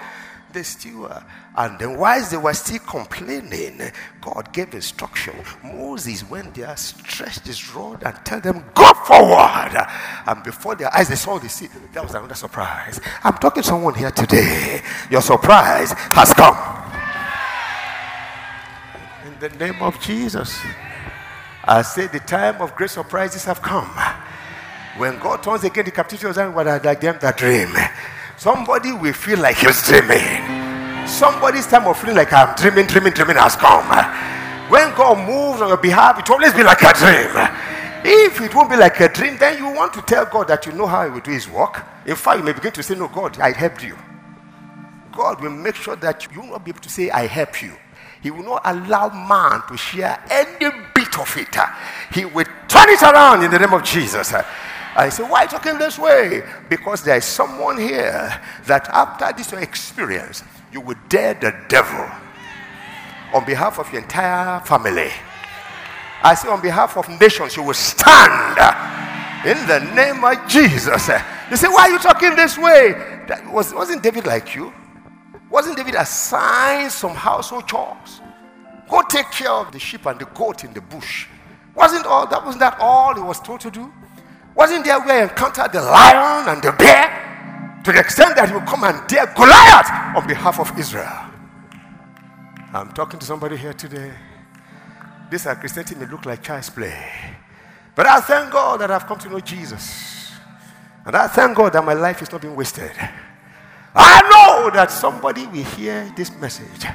they 0.52 0.62
still 0.62 1.00
were. 1.00 1.24
And 1.56 1.78
then, 1.78 1.96
whilst 1.98 2.30
they 2.30 2.36
were 2.36 2.54
still 2.54 2.78
complaining, 2.80 3.80
God 4.20 4.52
gave 4.52 4.74
instruction. 4.74 5.34
Moses 5.62 6.28
went 6.28 6.54
there, 6.54 6.76
stretched 6.76 7.46
his 7.46 7.74
rod, 7.74 8.02
and 8.04 8.14
tell 8.24 8.40
them, 8.40 8.64
Go 8.74 8.92
forward. 9.06 9.86
And 10.26 10.42
before 10.42 10.74
their 10.74 10.94
eyes, 10.94 11.08
they 11.08 11.16
saw 11.16 11.38
the 11.38 11.48
sea. 11.48 11.68
That 11.92 12.02
was 12.02 12.14
another 12.14 12.34
surprise. 12.34 13.00
I'm 13.24 13.34
talking 13.34 13.62
to 13.62 13.68
someone 13.68 13.94
here 13.94 14.10
today. 14.10 14.82
Your 15.10 15.22
surprise 15.22 15.92
has 15.92 16.32
come. 16.34 16.56
In 19.26 19.38
the 19.38 19.48
name 19.58 19.82
of 19.82 20.00
Jesus. 20.00 20.58
I 21.64 21.82
say 21.82 22.06
the 22.06 22.20
time 22.20 22.60
of 22.60 22.74
great 22.74 22.90
surprises 22.90 23.44
have 23.44 23.60
come. 23.60 23.90
When 24.96 25.18
God 25.18 25.42
turns 25.42 25.64
again 25.64 25.84
the 25.84 25.90
captivity 25.90 26.26
of 26.26 26.34
Zion, 26.34 26.54
like 26.54 27.00
them 27.00 27.16
that 27.20 27.36
dream. 27.36 27.70
Somebody 28.40 28.90
will 28.92 29.12
feel 29.12 29.38
like 29.38 29.58
he's 29.58 29.86
dreaming. 29.86 30.24
Somebody's 31.06 31.66
time 31.66 31.86
of 31.86 31.98
feeling 32.00 32.16
like 32.16 32.32
I'm 32.32 32.56
dreaming, 32.56 32.86
dreaming, 32.86 33.12
dreaming 33.12 33.36
has 33.36 33.54
come. 33.54 33.84
When 34.70 34.94
God 34.94 35.28
moves 35.28 35.60
on 35.60 35.68
your 35.68 35.76
behalf, 35.76 36.18
it 36.18 36.26
will 36.26 36.36
always 36.36 36.54
be 36.54 36.62
like 36.62 36.80
a 36.80 36.94
dream. 36.94 37.28
If 38.02 38.40
it 38.40 38.54
won't 38.54 38.70
be 38.70 38.76
like 38.76 38.98
a 39.00 39.10
dream, 39.10 39.36
then 39.36 39.58
you 39.58 39.70
want 39.74 39.92
to 39.92 40.00
tell 40.00 40.24
God 40.24 40.48
that 40.48 40.64
you 40.64 40.72
know 40.72 40.86
how 40.86 41.04
He 41.04 41.10
will 41.10 41.20
do 41.20 41.32
His 41.32 41.50
work. 41.50 41.84
In 42.06 42.16
fact, 42.16 42.38
you 42.38 42.44
may 42.46 42.54
begin 42.54 42.72
to 42.72 42.82
say, 42.82 42.94
No, 42.94 43.08
God, 43.08 43.38
I 43.38 43.52
helped 43.52 43.84
you. 43.84 43.94
God 45.12 45.42
will 45.42 45.50
make 45.50 45.74
sure 45.74 45.96
that 45.96 46.26
you 46.32 46.40
will 46.40 46.48
not 46.52 46.64
be 46.64 46.70
able 46.70 46.80
to 46.80 46.88
say, 46.88 47.10
I 47.10 47.26
help 47.26 47.60
you. 47.60 47.74
He 48.22 48.30
will 48.30 48.44
not 48.44 48.62
allow 48.64 49.10
man 49.10 49.60
to 49.68 49.76
share 49.76 50.18
any 50.30 50.74
bit 50.94 51.18
of 51.18 51.36
it. 51.36 51.54
He 52.14 52.24
will 52.24 52.46
turn 52.68 52.88
it 52.88 53.02
around 53.02 53.44
in 53.44 53.50
the 53.50 53.58
name 53.58 53.74
of 53.74 53.84
Jesus. 53.84 54.32
I 54.96 55.08
say, 55.08 55.22
why 55.22 55.46
talking 55.46 55.78
this 55.78 55.98
way? 55.98 56.42
Because 56.68 57.02
there 57.04 57.16
is 57.16 57.24
someone 57.24 57.78
here 57.78 58.40
that 58.66 58.88
after 58.88 59.32
this 59.36 59.52
experience, 59.52 60.42
you 60.72 60.80
will 60.80 60.96
dare 61.08 61.34
the 61.34 61.54
devil 61.68 62.08
on 63.32 63.44
behalf 63.44 63.78
of 63.78 63.90
your 63.92 64.02
entire 64.02 64.60
family. 64.60 65.10
I 66.22 66.34
say, 66.34 66.48
on 66.48 66.60
behalf 66.60 66.96
of 66.96 67.08
nations, 67.20 67.56
you 67.56 67.62
will 67.62 67.74
stand 67.74 68.58
in 69.46 69.56
the 69.66 69.78
name 69.94 70.24
of 70.24 70.48
Jesus. 70.48 71.08
You 71.50 71.56
say, 71.56 71.68
why 71.68 71.82
are 71.82 71.90
you 71.90 71.98
talking 71.98 72.34
this 72.36 72.58
way? 72.58 72.92
That 73.28 73.50
was, 73.50 73.72
wasn't 73.72 74.02
David 74.02 74.26
like 74.26 74.54
you? 74.54 74.72
Wasn't 75.50 75.76
David 75.76 75.94
assigned 75.94 76.92
some 76.92 77.14
household 77.14 77.66
chores? 77.66 78.20
Go 78.88 79.02
take 79.08 79.30
care 79.30 79.50
of 79.50 79.70
the 79.72 79.78
sheep 79.78 80.04
and 80.06 80.18
the 80.18 80.24
goat 80.26 80.64
in 80.64 80.72
the 80.74 80.80
bush. 80.80 81.26
Wasn't 81.74 82.04
all 82.06 82.26
that 82.26 82.44
wasn't 82.44 82.60
that 82.60 82.76
all 82.80 83.14
he 83.14 83.20
was 83.20 83.40
told 83.40 83.60
to 83.60 83.70
do? 83.70 83.92
Wasn't 84.54 84.84
there 84.84 85.00
where 85.00 85.16
he 85.16 85.22
encountered 85.30 85.72
the 85.72 85.82
lion 85.82 86.48
and 86.48 86.62
the 86.62 86.72
bear? 86.72 87.80
To 87.84 87.92
the 87.92 88.00
extent 88.00 88.36
that 88.36 88.48
he 88.48 88.54
would 88.54 88.66
come 88.66 88.84
and 88.84 89.06
dare 89.08 89.26
Goliath 89.34 90.16
on 90.16 90.26
behalf 90.26 90.60
of 90.60 90.78
Israel. 90.78 91.30
I'm 92.72 92.92
talking 92.92 93.18
to 93.18 93.26
somebody 93.26 93.56
here 93.56 93.72
today. 93.72 94.12
This 95.30 95.44
Christianity 95.44 95.94
may 95.94 96.06
look 96.06 96.26
like 96.26 96.42
child's 96.42 96.70
play. 96.70 96.94
But 97.94 98.06
I 98.06 98.20
thank 98.20 98.52
God 98.52 98.80
that 98.80 98.90
I've 98.90 99.06
come 99.06 99.18
to 99.20 99.28
know 99.28 99.40
Jesus. 99.40 100.32
And 101.04 101.16
I 101.16 101.26
thank 101.28 101.56
God 101.56 101.72
that 101.72 101.84
my 101.84 101.94
life 101.94 102.20
is 102.22 102.30
not 102.30 102.42
being 102.42 102.54
wasted. 102.54 102.92
I 103.94 104.20
know 104.30 104.70
that 104.70 104.90
somebody 104.90 105.46
will 105.46 105.64
hear 105.64 106.12
this 106.16 106.30
message 106.36 106.86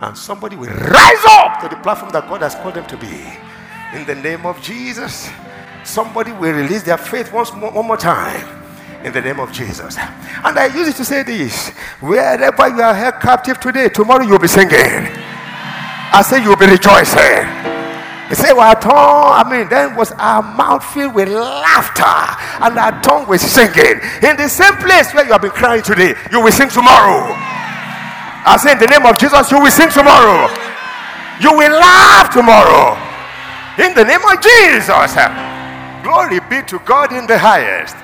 and 0.00 0.18
somebody 0.18 0.56
will 0.56 0.72
rise 0.72 1.24
up 1.28 1.60
to 1.60 1.68
the 1.68 1.76
platform 1.76 2.10
that 2.12 2.28
God 2.28 2.42
has 2.42 2.54
called 2.56 2.74
them 2.74 2.86
to 2.86 2.96
be. 2.96 3.22
In 3.96 4.04
the 4.06 4.14
name 4.14 4.44
of 4.44 4.60
Jesus 4.60 5.30
somebody 5.84 6.32
will 6.32 6.52
release 6.52 6.82
their 6.82 6.98
faith 6.98 7.32
once 7.32 7.52
more, 7.54 7.70
one 7.70 7.86
more 7.86 7.96
time 7.96 8.62
in 9.04 9.12
the 9.12 9.20
name 9.20 9.38
of 9.38 9.52
Jesus. 9.52 9.96
And 9.98 10.58
I 10.58 10.66
use 10.74 10.88
it 10.88 10.96
to 10.96 11.04
say 11.04 11.22
this 11.22 11.68
wherever 12.00 12.68
you 12.68 12.80
are 12.82 12.94
held 12.94 13.20
captive 13.20 13.60
today, 13.60 13.88
tomorrow 13.88 14.24
you'll 14.24 14.38
be 14.38 14.48
singing. 14.48 14.72
I 14.72 16.22
say 16.22 16.42
you'll 16.42 16.56
be 16.56 16.66
rejoicing. 16.66 17.44
He 18.28 18.34
said, 18.34 18.52
Well, 18.54 18.64
our 18.64 18.80
tongue, 18.80 18.94
I 18.94 19.44
mean, 19.50 19.68
then 19.68 19.94
was 19.96 20.12
our 20.12 20.42
mouth 20.42 20.84
filled 20.92 21.14
with 21.14 21.28
laughter, 21.28 22.16
and 22.64 22.78
our 22.78 23.00
tongue 23.02 23.28
was 23.28 23.42
singing. 23.42 24.00
In 24.24 24.36
the 24.36 24.48
same 24.48 24.74
place 24.76 25.12
where 25.12 25.26
you 25.26 25.32
have 25.32 25.42
been 25.42 25.52
crying 25.52 25.82
today, 25.82 26.14
you 26.32 26.40
will 26.40 26.52
sing 26.52 26.68
tomorrow. 26.68 27.36
I 28.46 28.56
say, 28.56 28.72
In 28.72 28.78
the 28.78 28.86
name 28.86 29.04
of 29.04 29.18
Jesus, 29.18 29.50
you 29.50 29.60
will 29.60 29.70
sing 29.70 29.90
tomorrow. 29.90 30.48
You 31.40 31.52
will 31.52 31.76
laugh 31.76 32.32
tomorrow. 32.32 32.96
In 33.76 33.92
the 33.92 34.04
name 34.04 34.22
of 34.24 34.40
Jesus. 34.40 35.53
Glory 36.04 36.38
be 36.50 36.60
to 36.66 36.78
God 36.80 37.12
in 37.12 37.26
the 37.26 37.38
highest. 37.38 37.96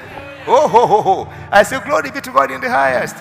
Oh, 0.47 0.67
ho, 0.67 0.87
ho, 0.87 1.03
ho. 1.03 1.33
I 1.53 1.63
say, 1.63 1.79
Glory 1.85 2.11
be 2.11 2.21
to 2.23 2.33
God 2.33 2.51
in 2.51 2.61
the 2.61 2.71
highest. 2.71 3.15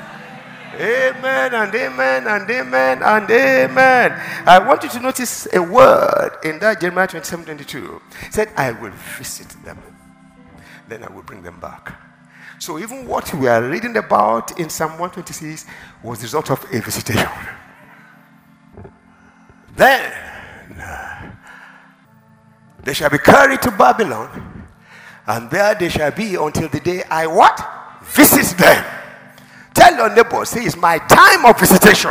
Amen 0.75 1.53
and 1.53 1.75
amen 1.75 2.25
and 2.25 2.49
amen 2.49 3.03
and 3.03 3.29
amen. 3.29 4.11
I 4.47 4.59
want 4.65 4.83
you 4.83 4.89
to 4.91 4.99
notice 5.01 5.45
a 5.53 5.61
word 5.61 6.37
in 6.45 6.59
that 6.59 6.79
Jeremiah 6.79 7.07
27 7.07 7.43
22. 7.43 8.01
It 8.27 8.33
said, 8.33 8.53
I 8.55 8.71
will 8.71 8.93
visit 9.17 9.49
them, 9.65 9.77
then 10.87 11.03
I 11.03 11.11
will 11.11 11.23
bring 11.23 11.43
them 11.43 11.59
back. 11.59 11.93
So, 12.59 12.79
even 12.79 13.05
what 13.05 13.33
we 13.33 13.47
are 13.47 13.61
reading 13.61 13.97
about 13.97 14.57
in 14.57 14.69
Psalm 14.69 14.91
126 14.91 15.65
was 16.01 16.19
the 16.19 16.23
result 16.23 16.51
of 16.51 16.63
a 16.73 16.79
visitation. 16.79 17.27
Then 19.75 20.13
they 22.83 22.93
shall 22.93 23.09
be 23.09 23.17
carried 23.17 23.61
to 23.63 23.71
Babylon 23.71 24.48
and 25.29 25.47
there 25.51 25.75
they 25.75 25.89
shall 25.89 26.09
be 26.09 26.33
until 26.33 26.67
the 26.69 26.79
day 26.79 27.03
I 27.03 27.27
what? 27.27 27.61
Visit 28.01 28.57
them. 28.57 28.83
Tell 29.75 29.95
your 29.95 30.15
neighbor, 30.15 30.43
say 30.43 30.63
it's 30.63 30.75
my 30.75 30.97
time 30.97 31.45
of 31.45 31.59
visitation. 31.59 32.09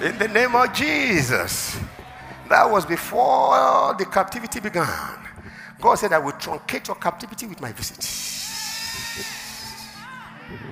In 0.00 0.16
the 0.16 0.28
name 0.28 0.54
of 0.54 0.72
Jesus. 0.72 1.76
That 2.48 2.70
was 2.70 2.86
before 2.86 3.96
the 3.98 4.06
captivity 4.06 4.60
began. 4.60 5.18
God 5.80 5.96
said, 5.96 6.12
I 6.12 6.18
will 6.18 6.32
truncate 6.32 6.86
your 6.86 6.96
captivity 6.96 7.46
with 7.46 7.60
my 7.60 7.72
visit. 7.72 8.04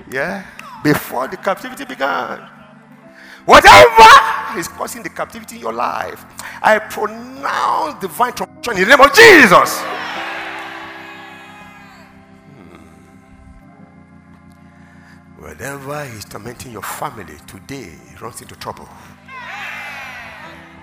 Yeah? 0.09 0.45
Before 0.81 1.27
the 1.27 1.37
captivity 1.37 1.83
began. 1.83 2.39
Whatever 3.43 4.57
is 4.57 4.69
causing 4.69 5.03
the 5.03 5.09
captivity 5.09 5.57
in 5.57 5.61
your 5.61 5.73
life, 5.73 6.23
I 6.61 6.79
pronounce 6.79 7.99
divine 7.99 8.31
truncation 8.31 8.77
in 8.77 8.87
the 8.87 8.95
name 8.95 9.01
of 9.01 9.13
Jesus. 9.13 9.83
Whatever 15.43 16.03
is 16.03 16.23
tormenting 16.23 16.71
your 16.71 16.81
family 16.81 17.35
today 17.45 17.91
runs 18.21 18.41
into 18.41 18.55
trouble. 18.55 18.87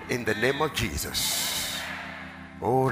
In 0.07 0.23
the 0.23 0.35
name 0.35 0.61
of 0.61 0.71
Jesus. 0.75 1.79
Oh. 2.61 2.87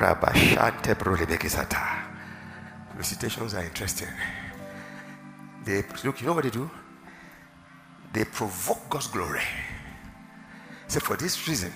Recitations 2.97 3.53
are 3.53 3.63
interesting. 3.63 4.07
They 5.63 5.83
look, 6.03 6.19
you 6.19 6.25
know 6.25 6.33
what 6.33 6.45
they 6.45 6.49
do? 6.49 6.71
They 8.13 8.25
provoke 8.25 8.89
God's 8.89 9.05
glory. 9.05 9.43
Say, 10.87 10.99
for 11.01 11.17
this 11.17 11.47
reason, 11.47 11.71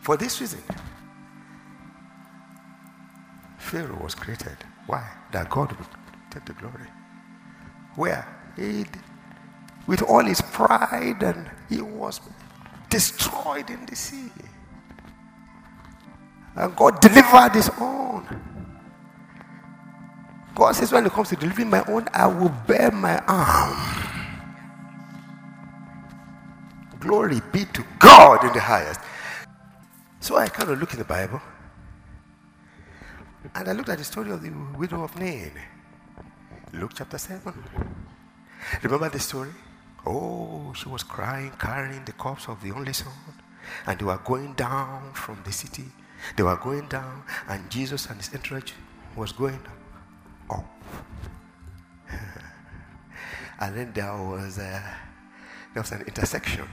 for 0.00 0.16
this 0.16 0.40
reason, 0.40 0.62
Pharaoh 3.58 4.02
was 4.02 4.14
created. 4.14 4.56
Why? 4.86 5.06
That 5.30 5.50
God 5.50 5.72
would 5.72 5.88
take 6.30 6.46
the 6.46 6.54
glory. 6.54 6.88
Where? 7.96 8.43
He 8.56 8.84
with 9.86 10.02
all 10.02 10.24
his 10.24 10.40
pride, 10.40 11.22
and 11.22 11.50
he 11.68 11.80
was 11.80 12.20
destroyed 12.88 13.68
in 13.70 13.84
the 13.86 13.96
sea. 13.96 14.30
And 16.56 16.74
God 16.76 17.00
delivered 17.00 17.52
his 17.52 17.70
own. 17.80 18.24
God 20.54 20.72
says, 20.72 20.92
when 20.92 21.04
it 21.04 21.12
comes 21.12 21.30
to 21.30 21.36
delivering 21.36 21.68
my 21.68 21.84
own, 21.88 22.06
I 22.14 22.26
will 22.28 22.54
bare 22.66 22.92
my 22.92 23.18
arm. 23.26 23.76
Glory 27.00 27.40
be 27.52 27.64
to 27.66 27.84
God 27.98 28.44
in 28.44 28.52
the 28.52 28.60
highest. 28.60 29.00
So 30.20 30.36
I 30.36 30.46
kind 30.48 30.70
of 30.70 30.80
look 30.80 30.92
in 30.92 31.00
the 31.00 31.04
Bible 31.04 31.42
and 33.54 33.68
I 33.68 33.72
looked 33.72 33.90
at 33.90 33.98
the 33.98 34.04
story 34.04 34.30
of 34.30 34.42
the 34.42 34.50
widow 34.78 35.02
of 35.02 35.14
Nain. 35.18 35.52
Luke 36.72 36.92
chapter 36.94 37.18
7. 37.18 37.52
Remember 38.82 39.08
the 39.08 39.20
story? 39.20 39.50
Oh, 40.06 40.72
she 40.74 40.88
was 40.88 41.02
crying, 41.02 41.52
carrying 41.58 42.04
the 42.04 42.12
corpse 42.12 42.48
of 42.48 42.62
the 42.62 42.72
only 42.72 42.92
son. 42.92 43.12
And 43.86 43.98
they 43.98 44.04
were 44.04 44.18
going 44.18 44.54
down 44.54 45.12
from 45.14 45.38
the 45.44 45.52
city. 45.52 45.84
They 46.36 46.42
were 46.42 46.56
going 46.56 46.88
down, 46.88 47.22
and 47.48 47.70
Jesus 47.70 48.06
and 48.06 48.16
his 48.18 48.32
entourage 48.34 48.72
was 49.16 49.32
going 49.32 49.60
up. 50.50 50.64
and 53.60 53.76
then 53.76 53.92
there 53.92 54.12
was 54.12 54.58
a, 54.58 54.82
there 55.72 55.82
was 55.82 55.92
an 55.92 56.02
intersection, 56.02 56.66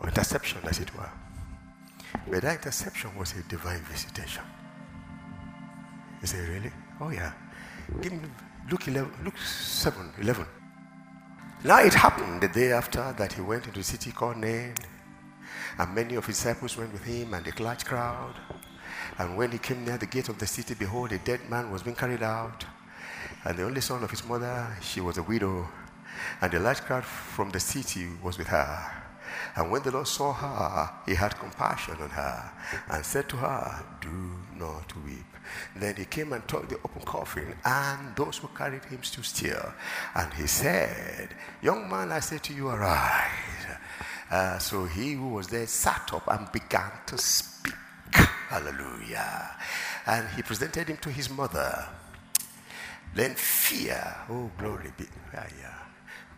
or 0.00 0.08
interception, 0.08 0.60
as 0.64 0.78
it 0.80 0.94
were. 0.96 1.10
But 2.28 2.42
that 2.42 2.56
interception 2.56 3.16
was 3.16 3.34
a 3.36 3.42
divine 3.44 3.80
visitation. 3.82 4.42
You 6.20 6.26
say, 6.26 6.40
really? 6.48 6.72
Oh, 7.00 7.10
yeah. 7.10 7.32
Give 8.00 8.12
me 8.12 8.20
Luke 8.70 8.88
11, 8.88 9.12
Luke 9.22 9.36
7, 9.36 10.12
11. 10.20 10.46
Now 11.64 11.80
it 11.80 11.92
happened 11.92 12.40
the 12.40 12.48
day 12.48 12.72
after 12.72 13.12
that 13.18 13.34
he 13.34 13.42
went 13.42 13.66
into 13.66 13.80
a 13.80 13.82
city 13.82 14.10
called 14.10 14.38
Nain, 14.38 14.72
and 15.78 15.94
many 15.94 16.14
of 16.14 16.24
his 16.24 16.38
disciples 16.38 16.74
went 16.74 16.90
with 16.90 17.04
him, 17.04 17.34
and 17.34 17.46
a 17.46 17.62
large 17.62 17.84
crowd. 17.84 18.34
And 19.18 19.36
when 19.36 19.50
he 19.52 19.58
came 19.58 19.84
near 19.84 19.98
the 19.98 20.06
gate 20.06 20.30
of 20.30 20.38
the 20.38 20.46
city, 20.46 20.72
behold, 20.72 21.12
a 21.12 21.18
dead 21.18 21.40
man 21.50 21.70
was 21.70 21.82
being 21.82 21.94
carried 21.94 22.22
out. 22.22 22.64
And 23.44 23.58
the 23.58 23.64
only 23.64 23.82
son 23.82 24.02
of 24.02 24.10
his 24.10 24.24
mother, 24.24 24.74
she 24.80 25.02
was 25.02 25.18
a 25.18 25.22
widow. 25.22 25.68
And 26.40 26.50
the 26.50 26.58
large 26.58 26.80
crowd 26.80 27.04
from 27.04 27.50
the 27.50 27.60
city 27.60 28.08
was 28.22 28.38
with 28.38 28.46
her. 28.46 29.03
And 29.56 29.70
when 29.70 29.82
the 29.82 29.90
Lord 29.90 30.08
saw 30.08 30.32
her, 30.32 30.90
he 31.06 31.14
had 31.14 31.38
compassion 31.38 31.96
on 32.00 32.10
her 32.10 32.52
and 32.88 33.04
said 33.04 33.28
to 33.30 33.36
her, 33.36 33.84
Do 34.00 34.08
not 34.56 34.92
weep. 35.04 35.24
Then 35.76 35.96
he 35.96 36.04
came 36.04 36.32
and 36.32 36.46
took 36.48 36.68
the 36.68 36.76
open 36.76 37.02
coffin, 37.02 37.54
and 37.64 38.16
those 38.16 38.38
who 38.38 38.48
carried 38.48 38.84
him 38.84 39.02
stood 39.02 39.24
still. 39.24 39.72
And 40.14 40.32
he 40.34 40.46
said, 40.46 41.30
Young 41.62 41.88
man, 41.88 42.12
I 42.12 42.20
say 42.20 42.38
to 42.38 42.54
you, 42.54 42.68
arise. 42.68 43.66
Uh, 44.30 44.58
so 44.58 44.84
he 44.86 45.12
who 45.12 45.28
was 45.28 45.48
there 45.48 45.66
sat 45.66 46.10
up 46.12 46.26
and 46.28 46.50
began 46.50 46.90
to 47.06 47.18
speak. 47.18 47.74
Hallelujah. 48.48 49.50
And 50.06 50.28
he 50.30 50.42
presented 50.42 50.88
him 50.88 50.96
to 50.98 51.10
his 51.10 51.30
mother. 51.30 51.86
Then 53.14 53.34
fear, 53.34 54.16
oh 54.28 54.50
glory 54.58 54.92
be, 54.96 55.04
yeah, 55.32 55.46
yeah. 55.60 55.78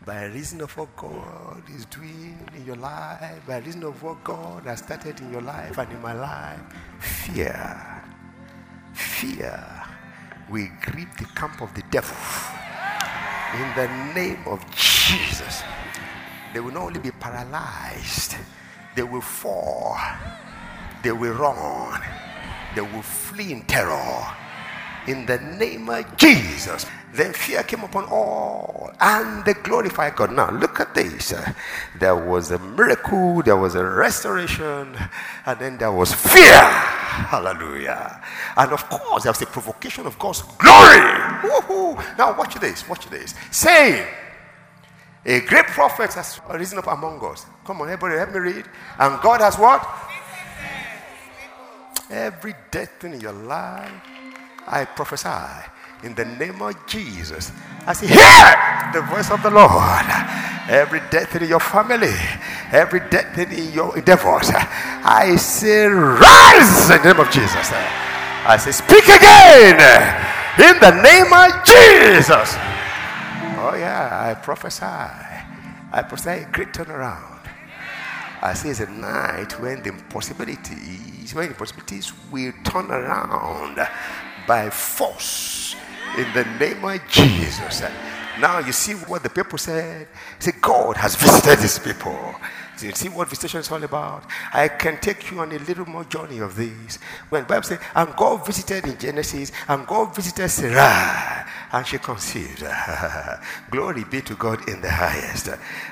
By 0.07 0.27
reason 0.27 0.61
of 0.61 0.75
what 0.77 0.95
God 0.97 1.63
is 1.75 1.85
doing 1.87 2.39
in 2.57 2.65
your 2.65 2.77
life, 2.77 3.43
by 3.45 3.59
reason 3.59 3.83
of 3.83 4.01
what 4.05 4.23
God 4.23 4.63
has 4.63 4.79
started 4.79 5.19
in 5.21 5.33
your 5.33 5.41
life 5.43 5.77
and 5.79 5.91
in 5.91 6.01
my 6.01 6.13
life, 6.13 6.61
fear, 7.01 8.05
fear 8.95 9.83
will 10.49 10.69
grip 10.83 11.09
the 11.19 11.25
camp 11.35 11.61
of 11.61 11.75
the 11.75 11.83
devil 11.91 12.17
in 13.55 13.75
the 13.75 14.15
name 14.15 14.39
of 14.47 14.65
Jesus. 14.71 15.65
They 16.55 16.61
will 16.61 16.73
not 16.73 16.85
only 16.85 17.01
be 17.01 17.11
paralyzed, 17.11 18.37
they 18.95 19.03
will 19.03 19.21
fall, 19.21 19.99
they 21.03 21.11
will 21.11 21.35
run, 21.35 22.01
they 22.77 22.81
will 22.81 23.03
flee 23.03 23.51
in 23.51 23.63
terror 23.63 24.25
in 25.07 25.27
the 25.27 25.39
name 25.39 25.89
of 25.89 26.17
Jesus. 26.17 26.87
Then 27.13 27.33
fear 27.33 27.63
came 27.63 27.83
upon 27.83 28.05
all, 28.05 28.91
and 29.01 29.45
they 29.45 29.55
glorified 29.55 30.17
God. 30.17 30.33
Now, 30.33 30.51
look 30.51 30.81
at 30.81 30.95
this. 30.95 31.33
There 31.99 32.15
was 32.15 32.51
a 32.51 32.59
miracle, 32.59 33.43
there 33.43 33.57
was 33.57 33.75
a 33.75 33.85
restoration, 33.85 34.97
and 35.47 35.59
then 35.59 35.79
there 35.79 35.93
was 35.93 36.13
fear. 36.13 36.61
Hallelujah. 36.61 38.23
And 38.57 38.73
of 38.73 38.89
course, 38.91 39.23
there 39.23 39.33
was 39.33 39.41
a 39.41 39.47
provocation 39.47 40.07
of 40.07 40.19
God's 40.19 40.43
glory. 40.43 41.01
Woo-hoo. 41.43 41.97
Now, 42.19 42.37
watch 42.37 42.57
this, 42.57 42.87
watch 42.87 43.09
this. 43.09 43.35
Saying, 43.51 44.07
a 45.25 45.41
great 45.41 45.67
prophet 45.67 46.13
has 46.15 46.39
risen 46.53 46.79
up 46.79 46.87
among 46.89 47.25
us. 47.25 47.47
Come 47.65 47.81
on, 47.81 47.89
everybody, 47.89 48.17
help 48.17 48.33
me 48.33 48.41
read. 48.41 48.65
And 48.99 49.21
God 49.23 49.41
has 49.41 49.57
what? 49.57 49.89
Every 52.11 52.55
death 52.71 53.05
in 53.05 53.21
your 53.21 53.33
life 53.33 53.91
I 54.67 54.85
prophesy 54.85 55.29
in 56.03 56.15
the 56.15 56.25
name 56.25 56.61
of 56.61 56.75
Jesus. 56.87 57.53
I 57.87 57.93
say, 57.93 58.07
hear 58.07 58.93
the 58.93 59.07
voice 59.07 59.31
of 59.31 59.43
the 59.43 59.51
Lord. 59.51 60.07
Every 60.69 61.01
death 61.11 61.37
in 61.37 61.49
your 61.49 61.61
family, 61.61 62.15
every 62.73 63.01
death 63.09 63.39
in 63.39 63.73
your 63.73 63.97
endeavors, 63.97 64.51
I 64.51 65.37
say, 65.37 65.87
rise 65.87 66.91
in 66.91 67.03
the 67.03 67.13
name 67.13 67.21
of 67.21 67.31
Jesus. 67.31 67.71
I 67.73 68.57
say, 68.59 68.73
speak 68.73 69.05
again 69.05 69.79
in 70.59 70.81
the 70.81 70.91
name 71.03 71.33
of 71.33 71.65
Jesus. 71.65 72.55
Oh, 73.59 73.75
yeah, 73.77 74.29
I 74.29 74.35
prophesy. 74.35 74.85
I 74.85 76.03
prophesy 76.03 76.43
a 76.43 76.49
great 76.53 76.73
turnaround. 76.73 77.49
I 78.43 78.55
say 78.55 78.71
it's 78.71 78.81
a 78.81 78.91
night 78.91 79.59
when 79.61 79.83
the 79.83 79.91
impossibilities, 79.91 81.35
when 81.35 81.47
the 81.47 81.53
impossibilities 81.53 82.13
will 82.31 82.53
turn 82.65 82.91
around 82.91 83.79
by 84.47 84.71
force 84.71 85.77
in 86.17 86.33
the 86.33 86.45
name 86.59 86.85
of 86.85 87.01
Jesus. 87.09 87.83
Now 88.41 88.59
you 88.59 88.73
see 88.73 88.93
what 88.93 89.23
the 89.23 89.31
people 89.31 89.59
said. 89.59 90.09
Say 90.39 90.53
God 90.61 90.97
has 90.97 91.17
visited 91.17 91.59
his 91.59 91.79
people. 91.79 92.35
You 92.83 92.93
see 92.93 93.09
what 93.09 93.31
visitation 93.31 93.61
is 93.61 93.71
all 93.71 93.83
about? 93.83 94.25
I 94.53 94.69
can 94.69 94.99
take 95.01 95.31
you 95.31 95.41
on 95.41 95.51
a 95.53 95.59
little 95.61 95.87
more 95.87 96.05
journey 96.05 96.41
of 96.41 96.57
this. 96.57 96.99
When 97.31 97.45
Bible 97.45 97.63
says, 97.63 97.79
and 97.95 98.15
God 98.15 98.45
visited 98.45 98.85
in 98.85 98.99
Genesis, 98.99 99.51
and 99.67 99.87
God 99.87 100.15
visited 100.15 100.49
Sarah, 100.51 101.47
and 101.77 101.87
she 101.87 101.99
conceived. 101.99 102.65
glory 103.71 104.05
be 104.05 104.23
to 104.23 104.35
God 104.35 104.67
in 104.67 104.81
the 104.81 104.91
highest. 104.91 105.51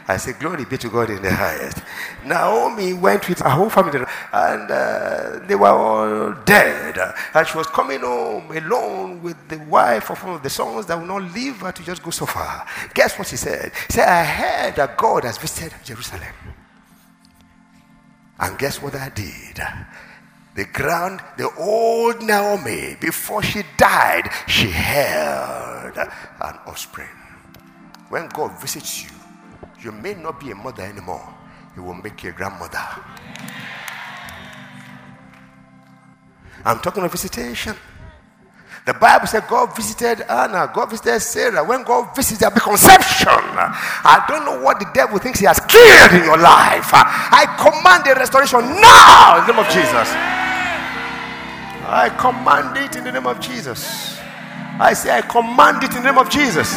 I 0.08 0.16
say, 0.16 0.32
glory 0.32 0.64
be 0.64 0.78
to 0.78 0.88
God 0.88 1.10
in 1.10 1.20
the 1.20 1.30
highest. 1.30 1.78
Naomi 2.24 2.94
went 2.94 3.28
with 3.28 3.40
her 3.40 3.50
whole 3.50 3.68
family, 3.68 4.00
and 4.32 4.70
uh, 4.70 5.40
they 5.46 5.54
were 5.54 5.68
all 5.68 6.32
dead. 6.46 6.98
And 7.34 7.46
she 7.46 7.58
was 7.58 7.66
coming 7.66 8.00
home 8.00 8.50
alone 8.50 9.22
with 9.22 9.36
the 9.50 9.58
wife 9.58 10.10
of 10.10 10.24
one 10.24 10.36
of 10.36 10.42
the 10.42 10.48
sons 10.48 10.86
that 10.86 10.98
would 10.98 11.06
not 11.06 11.22
leave 11.34 11.56
her 11.58 11.72
to 11.72 11.82
just 11.84 12.02
go 12.02 12.10
so 12.10 12.24
far. 12.24 12.66
Guess 12.94 13.18
what 13.18 13.28
she 13.28 13.36
said? 13.36 13.70
She 13.88 13.98
said, 13.98 14.08
I 14.08 14.24
heard 14.24 14.76
that 14.76 14.96
God 14.96 15.24
has 15.24 15.36
visited 15.36 15.74
Jerusalem. 15.84 16.32
And 18.40 18.58
guess 18.58 18.80
what 18.80 18.94
I 18.94 19.10
did? 19.10 19.60
The 20.54 20.66
ground, 20.66 21.20
the 21.36 21.50
old 21.58 22.22
Naomi, 22.22 22.96
before 23.00 23.42
she 23.42 23.64
died, 23.76 24.30
she 24.46 24.70
held 24.70 25.96
an 25.98 26.58
offspring. 26.66 27.08
When 28.08 28.28
God 28.28 28.60
visits 28.60 29.02
you, 29.02 29.10
you 29.80 29.90
may 29.90 30.14
not 30.14 30.38
be 30.38 30.52
a 30.52 30.54
mother 30.54 30.84
anymore. 30.84 31.34
He 31.74 31.80
will 31.80 31.94
make 31.94 32.22
you 32.22 32.30
a 32.30 32.32
grandmother. 32.32 32.78
I'm 36.64 36.78
talking 36.78 37.02
of 37.02 37.10
visitation. 37.10 37.74
The 38.86 38.94
Bible 38.94 39.26
said 39.26 39.48
God 39.48 39.74
visited 39.74 40.24
Hannah, 40.28 40.70
God 40.72 40.90
visited 40.90 41.18
Sarah. 41.20 41.64
When 41.64 41.82
God 41.82 42.14
visits, 42.14 42.38
there 42.38 42.50
will 42.50 42.54
be 42.54 42.60
conception. 42.60 43.28
I 43.28 44.24
don't 44.28 44.44
know 44.44 44.62
what 44.62 44.78
the 44.78 44.86
devil 44.94 45.18
thinks 45.18 45.40
he 45.40 45.46
has 45.46 45.58
killed 45.60 46.12
in 46.12 46.22
your 46.24 46.38
life. 46.38 46.90
I 46.92 47.46
command 47.58 48.04
the 48.04 48.14
restoration 48.14 48.60
now 48.60 49.40
in 49.40 49.46
the 49.46 49.52
name 49.52 49.64
of 49.64 49.72
Jesus. 49.72 50.43
I 51.86 52.08
command 52.10 52.76
it 52.76 52.96
in 52.96 53.04
the 53.04 53.12
name 53.12 53.26
of 53.26 53.40
Jesus. 53.40 54.18
I 54.80 54.92
say, 54.94 55.16
I 55.16 55.20
command 55.22 55.82
it 55.84 55.94
in 55.94 56.02
the 56.02 56.10
name 56.10 56.18
of 56.18 56.30
Jesus. 56.30 56.72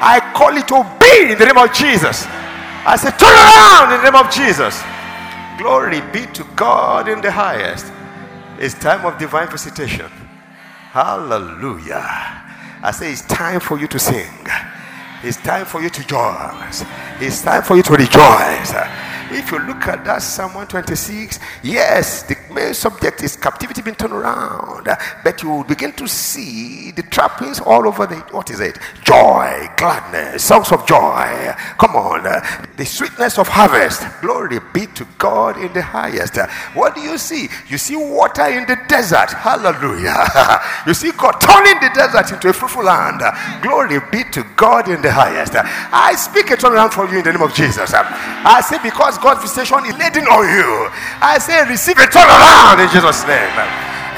I 0.00 0.20
call 0.34 0.56
it 0.56 0.68
to 0.68 0.84
be 1.00 1.32
in 1.32 1.38
the 1.38 1.46
name 1.46 1.58
of 1.58 1.72
Jesus. 1.74 2.24
I 2.86 2.96
say, 2.96 3.10
turn 3.10 3.34
around 3.34 3.94
in 3.94 4.04
the 4.04 4.10
name 4.10 4.26
of 4.26 4.32
Jesus. 4.32 4.80
Glory 5.58 6.00
be 6.12 6.26
to 6.34 6.44
God 6.56 7.08
in 7.08 7.20
the 7.20 7.30
highest. 7.32 7.92
It's 8.58 8.74
time 8.74 9.04
of 9.04 9.18
divine 9.18 9.48
visitation. 9.50 10.10
Hallelujah. 10.92 12.06
I 12.82 12.90
say 12.92 13.12
it's 13.12 13.22
time 13.22 13.60
for 13.60 13.78
you 13.78 13.88
to 13.88 13.98
sing. 13.98 14.30
It's 15.22 15.36
time 15.36 15.66
for 15.66 15.82
you 15.82 15.90
to 15.90 16.06
join. 16.06 16.64
It's 17.20 17.42
time 17.42 17.62
for 17.62 17.76
you 17.76 17.82
to 17.82 17.92
rejoice. 17.92 18.72
If 19.30 19.50
you 19.50 19.58
look 19.58 19.86
at 19.88 20.04
that 20.06 20.22
Psalm 20.22 20.54
126, 20.54 21.38
yes, 21.62 22.22
the 22.22 22.36
may 22.50 22.72
subject 22.72 23.22
is 23.22 23.36
captivity 23.36 23.82
being 23.82 23.96
turned 23.96 24.12
around. 24.12 24.88
But 25.24 25.42
you 25.42 25.64
begin 25.66 25.92
to 25.92 26.08
see 26.08 26.90
the 26.92 27.02
trappings 27.02 27.60
all 27.60 27.86
over 27.86 28.06
the, 28.06 28.16
what 28.30 28.50
is 28.50 28.60
it? 28.60 28.78
Joy, 29.04 29.68
gladness, 29.76 30.44
songs 30.44 30.72
of 30.72 30.86
joy. 30.86 31.54
Come 31.78 31.96
on. 31.96 32.22
The 32.76 32.84
sweetness 32.84 33.38
of 33.38 33.48
harvest. 33.48 34.02
Glory 34.20 34.60
be 34.72 34.86
to 34.94 35.06
God 35.18 35.58
in 35.58 35.72
the 35.72 35.82
highest. 35.82 36.36
What 36.74 36.94
do 36.94 37.00
you 37.00 37.18
see? 37.18 37.48
You 37.68 37.78
see 37.78 37.96
water 37.96 38.46
in 38.46 38.66
the 38.66 38.78
desert. 38.88 39.30
Hallelujah. 39.30 40.16
you 40.86 40.94
see 40.94 41.12
God 41.12 41.32
turning 41.40 41.80
the 41.80 41.90
desert 41.94 42.32
into 42.32 42.48
a 42.48 42.52
fruitful 42.52 42.84
land. 42.84 43.22
Glory 43.62 44.00
be 44.10 44.24
to 44.32 44.44
God 44.56 44.88
in 44.88 45.02
the 45.02 45.12
highest. 45.12 45.54
I 45.56 46.14
speak 46.14 46.50
a 46.50 46.56
turnaround 46.56 46.92
for 46.92 47.08
you 47.08 47.18
in 47.18 47.24
the 47.24 47.32
name 47.32 47.42
of 47.42 47.54
Jesus. 47.54 47.92
I 47.94 48.60
say, 48.62 48.78
because 48.82 49.18
God's 49.18 49.42
visitation 49.42 49.84
is 49.86 49.96
leading 49.98 50.24
on 50.24 50.44
you, 50.48 50.88
I 51.20 51.38
say, 51.38 51.64
receive 51.68 51.98
a 51.98 52.06
turnaround 52.06 52.37
in 52.80 52.88
Jesus' 52.90 53.26
name. 53.26 53.52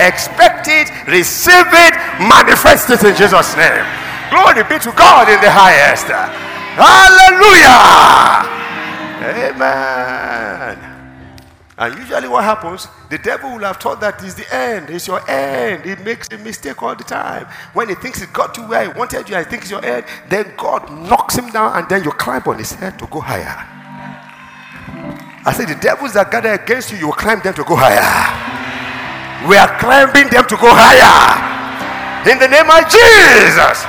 Expect 0.00 0.68
it, 0.68 0.88
receive 1.06 1.68
it, 1.68 1.94
manifest 2.20 2.88
it 2.90 3.04
in 3.04 3.14
Jesus' 3.16 3.56
name. 3.56 3.84
Glory 4.30 4.62
be 4.64 4.78
to 4.78 4.92
God 4.96 5.28
in 5.28 5.40
the 5.40 5.50
highest. 5.50 6.06
Hallelujah. 6.78 8.46
Amen. 9.22 10.78
And 11.76 11.98
usually, 11.98 12.28
what 12.28 12.44
happens, 12.44 12.86
the 13.08 13.18
devil 13.18 13.52
will 13.52 13.60
have 13.60 13.78
thought 13.78 14.00
that 14.02 14.22
is 14.22 14.34
the 14.34 14.54
end, 14.54 14.90
it's 14.90 15.06
your 15.06 15.28
end. 15.28 15.84
He 15.84 15.96
makes 16.04 16.28
a 16.30 16.38
mistake 16.38 16.82
all 16.82 16.94
the 16.94 17.04
time. 17.04 17.46
When 17.72 17.88
he 17.88 17.94
thinks 17.94 18.20
he 18.20 18.26
got 18.26 18.54
to 18.54 18.60
where 18.62 18.92
he 18.92 18.98
wanted 18.98 19.28
you 19.28 19.36
and 19.36 19.46
he 19.46 19.50
thinks 19.50 19.70
your 19.70 19.84
end, 19.84 20.04
then 20.28 20.52
God 20.58 20.90
knocks 21.08 21.36
him 21.36 21.48
down 21.50 21.76
and 21.78 21.88
then 21.88 22.04
you 22.04 22.12
climb 22.12 22.42
on 22.46 22.58
his 22.58 22.72
head 22.72 22.98
to 22.98 23.06
go 23.06 23.20
higher. 23.20 23.79
I 25.44 25.52
say, 25.52 25.64
the 25.64 25.74
devils 25.80 26.14
that 26.14 26.30
gather 26.30 26.52
against 26.52 26.92
you, 26.92 26.98
you 26.98 27.12
climb 27.12 27.40
them 27.40 27.54
to 27.54 27.64
go 27.64 27.76
higher. 27.76 28.04
We 29.48 29.56
are 29.56 29.78
climbing 29.78 30.28
them 30.28 30.44
to 30.44 30.56
go 30.56 30.68
higher. 30.68 32.30
In 32.30 32.38
the 32.38 32.48
name 32.48 32.68
of 32.68 32.84
Jesus. 32.84 33.86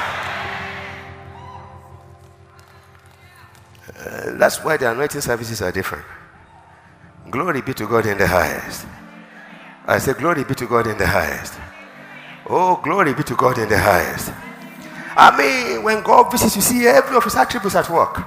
Uh, 3.99 4.37
that's 4.37 4.63
why 4.63 4.77
the 4.77 4.89
anointing 4.89 5.21
services 5.21 5.61
are 5.61 5.71
different. 5.71 6.05
Glory 7.29 7.61
be 7.61 7.73
to 7.73 7.85
God 7.85 8.05
in 8.05 8.17
the 8.17 8.27
highest. 8.27 8.87
I 9.85 9.97
say, 9.97 10.13
Glory 10.13 10.43
be 10.45 10.55
to 10.55 10.67
God 10.67 10.87
in 10.87 10.97
the 10.97 11.07
highest. 11.07 11.55
Oh, 12.47 12.79
glory 12.81 13.13
be 13.13 13.23
to 13.23 13.35
God 13.35 13.57
in 13.57 13.69
the 13.69 13.77
highest. 13.77 14.31
I 15.15 15.35
mean, 15.37 15.83
when 15.83 16.01
God 16.03 16.31
visits, 16.31 16.55
you 16.55 16.61
see 16.61 16.87
every 16.87 17.15
of 17.15 17.23
his 17.23 17.35
attributes 17.35 17.75
at 17.75 17.89
work. 17.89 18.17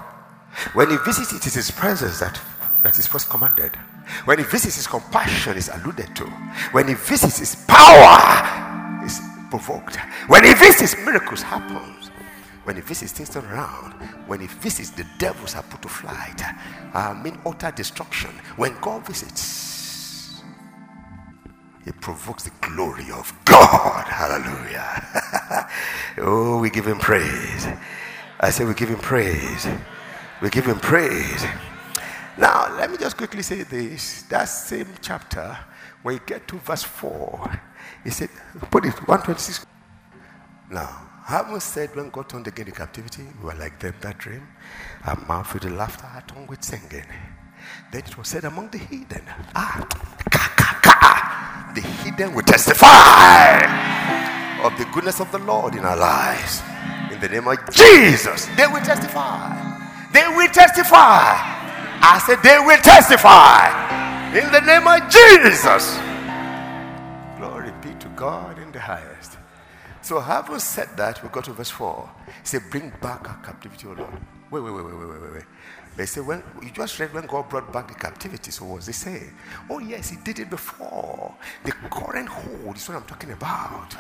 When 0.75 0.91
he 0.91 0.97
visits, 0.99 1.33
it 1.33 1.47
is 1.47 1.55
his 1.55 1.71
presence 1.71 2.21
that, 2.21 2.41
that 2.85 2.99
is 2.99 3.07
first 3.07 3.31
commanded. 3.31 3.75
When 4.27 4.39
he 4.39 4.45
visits, 4.45 4.77
his 4.77 4.87
compassion 4.87 5.57
is 5.57 5.71
alluded 5.71 6.15
to. 6.17 6.25
When 6.73 6.87
he 6.87 6.95
visits, 6.95 7.39
his 7.39 7.57
power 7.67 9.03
is 9.05 9.21
provoked. 9.51 9.97
When 10.29 10.45
he 10.45 10.53
visits, 10.55 10.95
miracles 11.05 11.43
happen. 11.43 11.95
When 12.65 12.77
he 12.77 12.83
visits, 12.83 13.13
things 13.13 13.31
turn 13.31 13.47
around. 13.47 13.93
When 14.27 14.41
he 14.41 14.47
visits, 14.47 14.91
the 14.91 15.07
devils 15.19 15.55
are 15.55 15.63
put 15.63 15.83
to 15.83 15.89
flight. 15.89 16.43
I 16.95 17.15
mean, 17.15 17.39
utter 17.47 17.71
destruction. 17.71 18.31
When 18.57 18.79
God 18.81 19.07
visits, 19.07 20.43
he 21.85 21.93
provokes 21.93 22.45
the 22.45 22.53
glory 22.61 23.11
of 23.13 23.33
God. 23.47 24.07
Hallelujah. 24.09 25.69
oh, 26.19 26.59
we 26.59 26.69
give 26.71 26.87
him 26.87 26.99
praise. 26.99 27.67
I 28.41 28.51
say, 28.51 28.65
we 28.67 28.75
give 28.75 28.91
him 28.91 28.99
praise. 28.99 29.67
We 30.43 30.51
give 30.51 30.67
him 30.67 30.79
praise. 30.81 31.47
Now, 32.39 32.75
let 32.77 32.91
me 32.91 32.97
just 32.97 33.17
quickly 33.17 33.43
say 33.43 33.63
this. 33.63 34.23
That 34.23 34.45
same 34.45 34.89
chapter, 35.01 35.57
when 36.03 36.15
you 36.17 36.21
get 36.27 36.49
to 36.49 36.57
verse 36.59 36.83
4, 36.83 37.61
he 38.05 38.11
said, 38.11 38.29
put 38.71 38.85
it 38.85 38.95
126. 39.09 39.67
Now, 40.71 41.05
Having 41.25 41.61
said 41.61 41.97
when 41.97 42.11
God 42.11 42.29
turned 42.29 42.47
again 42.49 42.67
the 42.67 42.73
captivity, 42.73 43.23
we 43.41 43.47
were 43.47 43.55
like 43.55 43.79
them 43.81 43.95
that 44.03 44.19
dream. 44.19 44.47
Our 45.07 45.19
mouth 45.27 45.55
with 45.55 45.65
laughter, 45.65 46.05
our 46.05 46.21
tongue 46.21 46.47
with 46.47 46.63
singing. 46.63 47.07
Then 47.91 48.03
it 48.05 48.19
was 48.19 48.29
said 48.29 48.45
among 48.45 48.69
the 48.69 48.77
heathen, 48.77 49.23
ah, 49.55 49.89
ka, 50.31 50.53
ka, 50.55 50.81
ka. 50.83 51.73
the 51.75 51.81
heathen 51.81 52.35
will 52.35 52.43
testify 52.43 53.57
of 54.63 54.77
the 54.77 54.85
goodness 54.93 55.19
of 55.19 55.33
the 55.33 55.39
Lord 55.39 55.75
in 55.77 55.87
our 55.87 55.97
lives. 55.97 56.61
In 57.11 57.19
the 57.21 57.29
name 57.31 57.49
of 57.49 57.57
Jesus, 57.73 58.45
they 58.59 58.67
will 58.67 58.83
testify. 58.85 59.49
They 60.13 60.29
will 60.29 60.49
testify. 60.49 61.54
I 62.07 62.19
said, 62.19 62.43
they 62.43 62.59
will 62.59 62.79
testify. 62.79 63.73
In 64.37 64.53
the 64.53 64.61
name 64.61 64.87
of 64.87 65.09
Jesus. 65.09 65.97
Glory 67.39 67.73
be 67.81 67.99
to 67.99 68.09
God 68.15 68.59
in 68.59 68.71
the 68.73 68.81
highest. 68.81 69.39
So 70.03 70.21
having 70.21 70.59
said 70.59 70.89
that, 70.99 71.23
we 71.23 71.31
go 71.31 71.41
to 71.41 71.53
verse 71.55 71.71
4. 71.71 72.11
He 72.27 72.33
said, 72.47 72.63
Bring 72.71 72.93
back 73.01 73.27
our 73.27 73.41
captivity, 73.43 73.87
O 73.87 73.93
Lord. 73.93 74.13
Wait, 74.51 74.61
wait, 74.61 74.75
wait, 74.75 74.85
wait, 74.85 74.95
wait, 74.95 75.09
wait, 75.09 75.33
wait. 75.33 75.45
They 75.97 76.05
say, 76.05 76.21
when 76.21 76.43
you 76.61 76.71
just 76.71 76.99
read 76.99 77.15
when 77.15 77.25
God 77.27 77.49
brought 77.49 77.73
back 77.73 77.89
the 77.89 77.95
captivity, 77.95 78.51
so 78.51 78.67
what 78.67 78.77
was 78.77 78.87
he 78.87 78.93
saying? 78.93 79.33
Oh, 79.71 79.79
yes, 79.79 80.11
he 80.11 80.17
did 80.17 80.41
it 80.41 80.51
before. 80.51 81.35
The 81.65 81.73
current 81.91 82.29
hold 82.29 82.77
is 82.77 82.87
what 82.87 82.99
I'm 82.99 83.05
talking 83.05 83.31
about. 83.31 83.97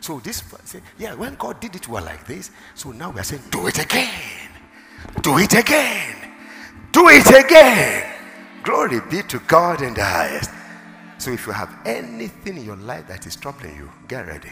So 0.00 0.20
this 0.20 0.44
say, 0.64 0.80
yeah, 0.98 1.14
when 1.14 1.34
God 1.34 1.58
did 1.58 1.74
it 1.74 1.88
well 1.88 2.04
like 2.04 2.24
this, 2.26 2.50
so 2.74 2.92
now 2.92 3.10
we 3.10 3.20
are 3.20 3.24
saying, 3.24 3.42
do 3.50 3.66
it 3.66 3.82
again. 3.82 4.50
Do 5.22 5.38
it 5.38 5.54
again. 5.54 6.11
Do 6.92 7.08
it 7.08 7.26
again. 7.44 8.14
Glory 8.62 9.00
be 9.10 9.22
to 9.22 9.38
God 9.40 9.82
in 9.82 9.94
the 9.94 10.04
highest. 10.04 10.50
So 11.18 11.30
if 11.30 11.46
you 11.46 11.52
have 11.52 11.74
anything 11.84 12.58
in 12.58 12.64
your 12.64 12.76
life 12.76 13.06
that 13.08 13.26
is 13.26 13.36
troubling 13.36 13.76
you, 13.76 13.90
get 14.08 14.26
ready. 14.26 14.50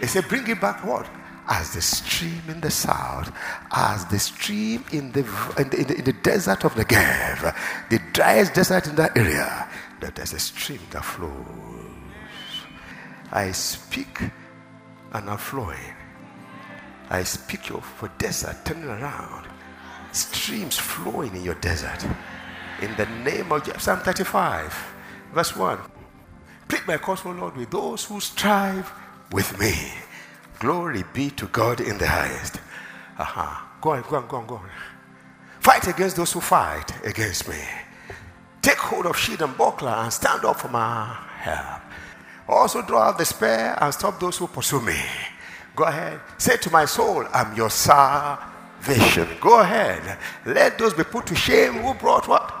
He 0.00 0.06
said, 0.06 0.28
bring 0.28 0.46
it 0.46 0.60
back 0.60 0.84
what? 0.84 1.08
As 1.48 1.72
the 1.74 1.80
stream 1.80 2.42
in 2.48 2.60
the 2.60 2.70
south, 2.70 3.32
as 3.70 4.04
the 4.06 4.18
stream 4.18 4.84
in 4.92 5.12
the, 5.12 5.20
in 5.58 5.68
the, 5.70 5.80
in 5.80 5.86
the, 5.86 5.98
in 5.98 6.04
the 6.04 6.12
desert 6.12 6.64
of 6.64 6.74
the 6.74 6.84
Negev, 6.84 7.56
the 7.88 8.00
driest 8.12 8.54
desert 8.54 8.86
in 8.88 8.96
that 8.96 9.16
area, 9.16 9.68
that 10.00 10.14
there's 10.14 10.32
a 10.32 10.38
stream 10.38 10.80
that 10.90 11.04
flows. 11.04 11.32
I 13.32 13.52
speak 13.52 14.20
and 15.12 15.30
I'm 15.30 15.38
flowing. 15.38 15.94
I 17.08 17.22
speak 17.22 17.60
for 17.62 18.10
desert 18.18 18.56
turning 18.64 18.84
around, 18.88 19.46
streams 20.16 20.78
flowing 20.78 21.34
in 21.36 21.42
your 21.42 21.54
desert. 21.56 22.04
In 22.82 22.94
the 22.96 23.06
name 23.24 23.52
of 23.52 23.80
Psalm 23.80 24.00
35, 24.00 24.94
verse 25.32 25.56
1. 25.56 25.78
Plead 26.68 26.86
my 26.86 26.96
cause, 26.96 27.24
O 27.24 27.30
Lord, 27.30 27.56
with 27.56 27.70
those 27.70 28.04
who 28.04 28.20
strive 28.20 28.90
with 29.32 29.58
me. 29.58 29.74
Glory 30.58 31.04
be 31.12 31.30
to 31.30 31.46
God 31.46 31.80
in 31.80 31.98
the 31.98 32.06
highest. 32.06 32.56
Aha. 33.18 33.78
Go 33.80 33.90
on, 33.90 34.02
go 34.02 34.16
on, 34.16 34.26
go 34.26 34.36
on, 34.36 34.46
go 34.46 34.54
on. 34.56 34.70
Fight 35.60 35.86
against 35.88 36.16
those 36.16 36.32
who 36.32 36.40
fight 36.40 36.92
against 37.04 37.48
me. 37.48 37.60
Take 38.62 38.78
hold 38.78 39.06
of 39.06 39.16
shield 39.16 39.42
and 39.42 39.56
buckler 39.56 39.90
and 39.90 40.12
stand 40.12 40.44
up 40.44 40.58
for 40.60 40.68
my 40.68 41.14
help. 41.38 41.82
Also 42.48 42.82
draw 42.82 43.02
out 43.02 43.18
the 43.18 43.24
spear 43.24 43.76
and 43.80 43.92
stop 43.92 44.18
those 44.18 44.38
who 44.38 44.46
pursue 44.46 44.80
me. 44.80 45.00
Go 45.74 45.84
ahead. 45.84 46.20
Say 46.38 46.56
to 46.56 46.70
my 46.70 46.84
soul, 46.84 47.26
I'm 47.32 47.54
your 47.56 47.70
salvation. 48.80 49.28
Go 49.40 49.60
ahead. 49.60 50.18
Let 50.44 50.78
those 50.78 50.94
be 50.94 51.04
put 51.04 51.26
to 51.26 51.34
shame 51.34 51.74
who 51.74 51.94
brought 51.94 52.28
what? 52.28 52.52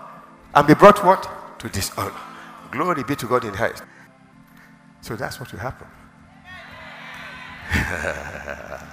And 0.54 0.66
be 0.66 0.74
brought 0.74 1.04
what? 1.04 1.58
To 1.60 1.68
dishonor. 1.68 2.12
Glory 2.70 3.04
be 3.04 3.16
to 3.16 3.26
God 3.26 3.44
in 3.44 3.54
highest. 3.54 3.82
So 5.00 5.16
that's 5.16 5.38
what 5.40 5.52
will 5.52 5.60
happen. 5.60 5.86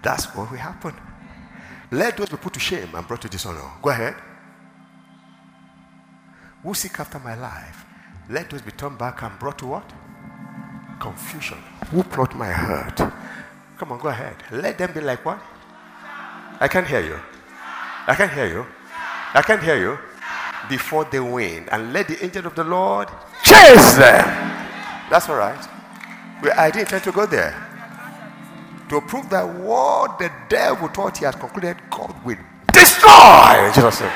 That's 0.00 0.26
what 0.26 0.48
will 0.50 0.58
happen. 0.58 0.94
Let 1.90 2.16
those 2.16 2.28
be 2.28 2.36
put 2.36 2.52
to 2.54 2.60
shame 2.60 2.88
and 2.94 3.06
brought 3.06 3.22
to 3.22 3.28
dishonor. 3.28 3.60
Go 3.82 3.90
ahead. 3.90 4.14
Who 6.62 6.72
seek 6.72 7.00
after 7.00 7.18
my 7.18 7.34
life? 7.34 7.84
Let 8.30 8.48
those 8.48 8.62
be 8.62 8.70
turned 8.70 8.96
back 8.96 9.22
and 9.22 9.36
brought 9.40 9.58
to 9.58 9.66
what? 9.66 9.92
Confusion. 11.00 11.58
Who 11.90 12.04
plot 12.04 12.36
my 12.36 12.46
hurt? 12.46 12.96
Come 13.76 13.92
on, 13.92 13.98
go 13.98 14.08
ahead. 14.08 14.36
Let 14.52 14.78
them 14.78 14.92
be 14.92 15.00
like 15.00 15.24
what? 15.24 15.40
I 16.60 16.68
can't 16.68 16.86
hear 16.86 17.00
you. 17.00 17.18
I 18.06 18.14
can't 18.14 18.32
hear 18.32 18.46
you. 18.46 18.66
I 19.34 19.42
can't 19.42 19.62
hear 19.62 19.78
you. 19.78 19.98
Before 20.68 21.04
they 21.04 21.20
win. 21.20 21.68
And 21.70 21.92
let 21.92 22.08
the 22.08 22.22
angel 22.24 22.46
of 22.46 22.54
the 22.54 22.64
Lord 22.64 23.08
chase 23.44 23.94
them. 23.94 24.26
That's 25.10 25.28
all 25.28 25.36
right. 25.36 25.58
I 26.56 26.70
didn't 26.70 26.86
intend 26.86 27.04
to 27.04 27.12
go 27.12 27.26
there. 27.26 27.54
To 28.90 29.00
prove 29.02 29.28
that 29.30 29.44
what 29.46 30.18
the 30.18 30.30
devil 30.48 30.88
thought 30.88 31.18
he 31.18 31.24
had 31.24 31.38
concluded, 31.38 31.76
God 31.90 32.14
will 32.24 32.38
destroy. 32.72 33.70
Jesus 33.74 33.98
said, 33.98 34.12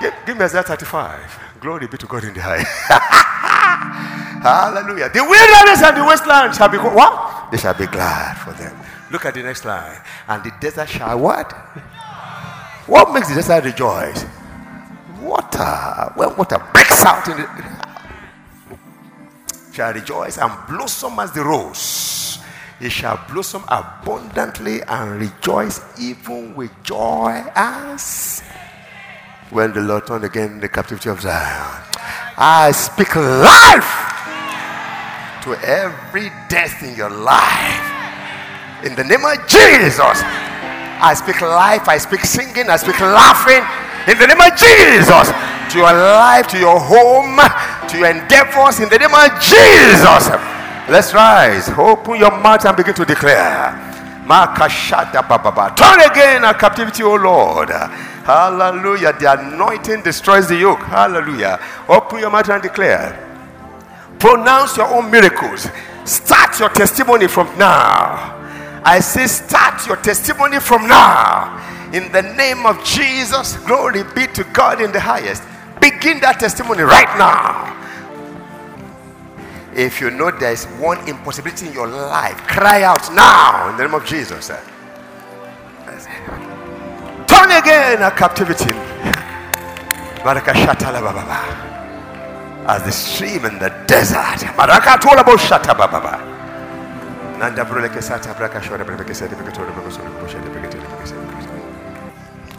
give, 0.00 0.14
give 0.26 0.36
me 0.38 0.44
Isaiah 0.44 0.62
35. 0.62 1.40
Glory 1.60 1.88
be 1.88 1.98
to 1.98 2.06
God 2.06 2.24
in 2.24 2.34
the 2.34 2.40
high. 2.40 2.62
Hallelujah. 4.42 5.08
The 5.10 5.22
wilderness 5.22 5.82
and 5.82 5.96
the 5.96 6.04
wasteland 6.04 6.54
shall 6.54 6.68
be 6.68 6.78
what? 6.78 7.50
They 7.50 7.58
shall 7.58 7.74
be 7.74 7.86
glad 7.86 8.34
for 8.38 8.52
them. 8.52 8.74
Look 9.12 9.26
at 9.26 9.34
the 9.34 9.42
next 9.42 9.64
line. 9.64 10.00
And 10.26 10.42
the 10.42 10.52
desert 10.60 10.88
shall 10.88 11.18
what? 11.18 11.52
What 12.86 13.12
makes 13.12 13.28
the 13.28 13.36
desert 13.36 13.64
rejoice? 13.64 14.24
water, 15.22 16.12
when 16.16 16.36
water 16.36 16.58
breaks 16.72 17.04
out 17.04 17.26
in 17.28 17.36
the 17.36 17.48
shall 19.72 19.92
rejoice 19.94 20.38
and 20.38 20.52
blossom 20.68 21.18
as 21.18 21.32
the 21.32 21.42
rose. 21.42 22.38
It 22.80 22.90
shall 22.90 23.20
blossom 23.30 23.64
abundantly 23.68 24.82
and 24.82 25.20
rejoice 25.20 25.80
even 26.00 26.54
with 26.56 26.70
joy 26.82 27.44
as 27.54 28.42
when 29.50 29.72
the 29.72 29.80
Lord 29.80 30.06
turned 30.06 30.24
again 30.24 30.60
the 30.60 30.68
captivity 30.68 31.08
of 31.08 31.20
Zion. 31.20 31.82
I 32.36 32.72
speak 32.72 33.14
life 33.14 34.10
to 35.44 35.54
every 35.64 36.30
death 36.48 36.82
in 36.82 36.96
your 36.96 37.10
life. 37.10 37.91
In 38.84 38.94
the 38.96 39.04
name 39.04 39.24
of 39.24 39.38
Jesus. 39.46 40.22
I 41.02 41.14
speak 41.14 41.40
life, 41.40 41.88
I 41.88 41.98
speak 41.98 42.24
singing, 42.24 42.68
I 42.68 42.76
speak 42.76 42.98
laughing. 43.00 43.62
In 44.10 44.18
the 44.18 44.26
name 44.26 44.40
of 44.40 44.54
Jesus. 44.58 45.30
To 45.72 45.78
your 45.78 45.92
life, 45.92 46.48
to 46.48 46.58
your 46.58 46.78
home, 46.78 47.38
to 47.88 47.98
your 47.98 48.10
endeavors. 48.10 48.80
In 48.80 48.88
the 48.88 48.98
name 48.98 49.14
of 49.14 49.30
Jesus. 49.38 50.30
Let's 50.90 51.14
rise. 51.14 51.68
Open 51.78 52.18
your 52.18 52.30
mouth 52.42 52.64
and 52.66 52.76
begin 52.76 52.94
to 52.94 53.04
declare. 53.04 53.70
Turn 54.26 56.00
again 56.00 56.44
our 56.44 56.54
captivity, 56.54 57.02
O 57.02 57.14
Lord. 57.14 57.70
Hallelujah. 57.70 59.12
The 59.12 59.32
anointing 59.38 60.02
destroys 60.02 60.48
the 60.48 60.56
yoke. 60.56 60.82
Hallelujah. 60.82 61.60
Open 61.88 62.18
your 62.18 62.30
mouth 62.30 62.48
and 62.50 62.62
declare. 62.62 63.14
Pronounce 64.18 64.76
your 64.76 64.92
own 64.94 65.10
miracles. 65.10 65.68
Start 66.04 66.58
your 66.58 66.68
testimony 66.68 67.28
from 67.28 67.46
now. 67.56 68.41
I 68.84 69.00
say, 69.00 69.26
start 69.26 69.86
your 69.86 69.96
testimony 69.96 70.58
from 70.60 70.88
now. 70.88 71.58
In 71.92 72.10
the 72.10 72.22
name 72.22 72.66
of 72.66 72.82
Jesus, 72.84 73.56
glory 73.58 74.02
be 74.14 74.26
to 74.28 74.44
God 74.52 74.80
in 74.80 74.92
the 74.92 75.00
highest. 75.00 75.42
Begin 75.80 76.20
that 76.20 76.40
testimony 76.40 76.82
right 76.82 77.10
now. 77.18 77.68
If 79.74 80.00
you 80.00 80.10
know 80.10 80.30
there 80.30 80.52
is 80.52 80.64
one 80.80 80.98
impossibility 81.08 81.68
in 81.68 81.72
your 81.72 81.86
life, 81.88 82.36
cry 82.46 82.82
out 82.82 83.12
now 83.14 83.70
in 83.70 83.76
the 83.76 83.84
name 83.84 83.94
of 83.94 84.04
Jesus. 84.04 84.48
Turn 87.26 87.50
again 87.50 88.02
our 88.02 88.10
captivity. 88.10 88.72
As 92.64 92.82
the 92.84 92.92
stream 92.92 93.44
in 93.44 93.58
the 93.58 93.70
desert. 93.86 94.42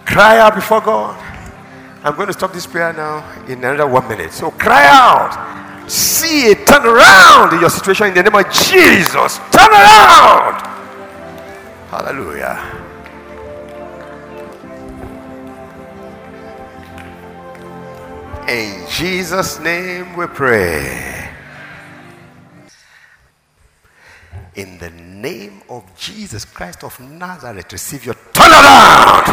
Cry 0.06 0.40
out 0.40 0.56
before 0.56 0.82
God. 0.82 1.18
I'm 2.04 2.16
going 2.16 2.28
to 2.28 2.34
stop 2.34 2.52
this 2.52 2.68
prayer 2.68 2.92
now 2.92 3.24
in 3.48 3.64
another 3.64 3.88
one 3.88 4.06
minute. 4.10 4.34
So 4.34 4.52
cry 4.52 4.86
out. 4.86 5.90
See 5.90 6.48
it. 6.52 6.68
Turn 6.68 6.86
around 6.86 7.54
in 7.54 7.62
your 7.62 7.70
situation 7.70 8.08
in 8.08 8.14
the 8.14 8.24
name 8.24 8.36
of 8.36 8.52
Jesus. 8.52 9.40
Turn 9.52 9.72
around. 9.72 10.60
Hallelujah. 11.90 12.60
In 18.50 18.86
Jesus' 18.90 19.60
name 19.60 20.14
we 20.18 20.28
pray. 20.28 21.13
In 24.56 24.78
the 24.78 24.92
name 24.92 25.64
of 25.68 25.84
Jesus 25.98 26.46
Christ 26.46 26.84
of 26.84 27.00
Nazareth, 27.00 27.72
receive 27.72 28.06
your 28.06 28.16
turnaround. 28.34 29.26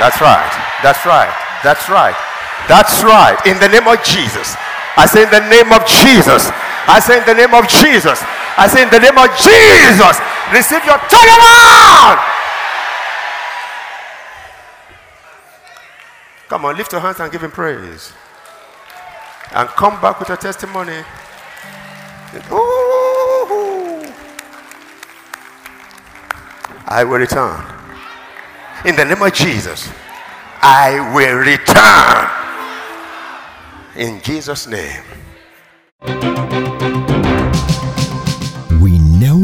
That's 0.00 0.20
right. 0.20 0.52
That's 0.82 1.06
right. 1.06 1.30
That's 1.62 1.88
right. 1.88 2.16
That's 2.66 3.02
right. 3.04 3.38
In 3.46 3.60
the 3.60 3.68
name 3.68 3.86
of 3.86 4.02
Jesus. 4.02 4.56
I 4.96 5.06
say 5.06 5.22
in 5.22 5.30
the 5.30 5.46
name 5.46 5.72
of 5.72 5.86
Jesus. 5.86 6.50
I 6.90 6.98
say 6.98 7.18
in 7.18 7.26
the 7.26 7.34
name 7.34 7.54
of 7.54 7.68
Jesus. 7.68 8.18
I 8.58 8.66
say 8.66 8.82
in 8.82 8.90
the 8.90 8.98
name 8.98 9.16
of 9.16 9.30
Jesus. 9.38 10.18
Receive 10.50 10.84
your 10.84 10.98
turnaround. 11.06 12.18
Come 16.48 16.64
on, 16.66 16.76
lift 16.76 16.92
your 16.92 17.00
hands 17.00 17.20
and 17.20 17.30
give 17.30 17.42
him 17.42 17.52
praise. 17.52 18.12
And 19.54 19.68
come 19.70 20.00
back 20.00 20.18
with 20.18 20.28
your 20.28 20.36
testimony. 20.38 21.04
Ooh. 22.50 22.81
I 26.86 27.04
will 27.04 27.18
return. 27.18 27.64
In 28.84 28.96
the 28.96 29.04
name 29.04 29.22
of 29.22 29.32
Jesus. 29.32 29.88
I 30.60 31.12
will 31.14 31.38
return. 31.38 32.28
In 33.96 34.20
Jesus' 34.22 34.66
name. 34.66 35.02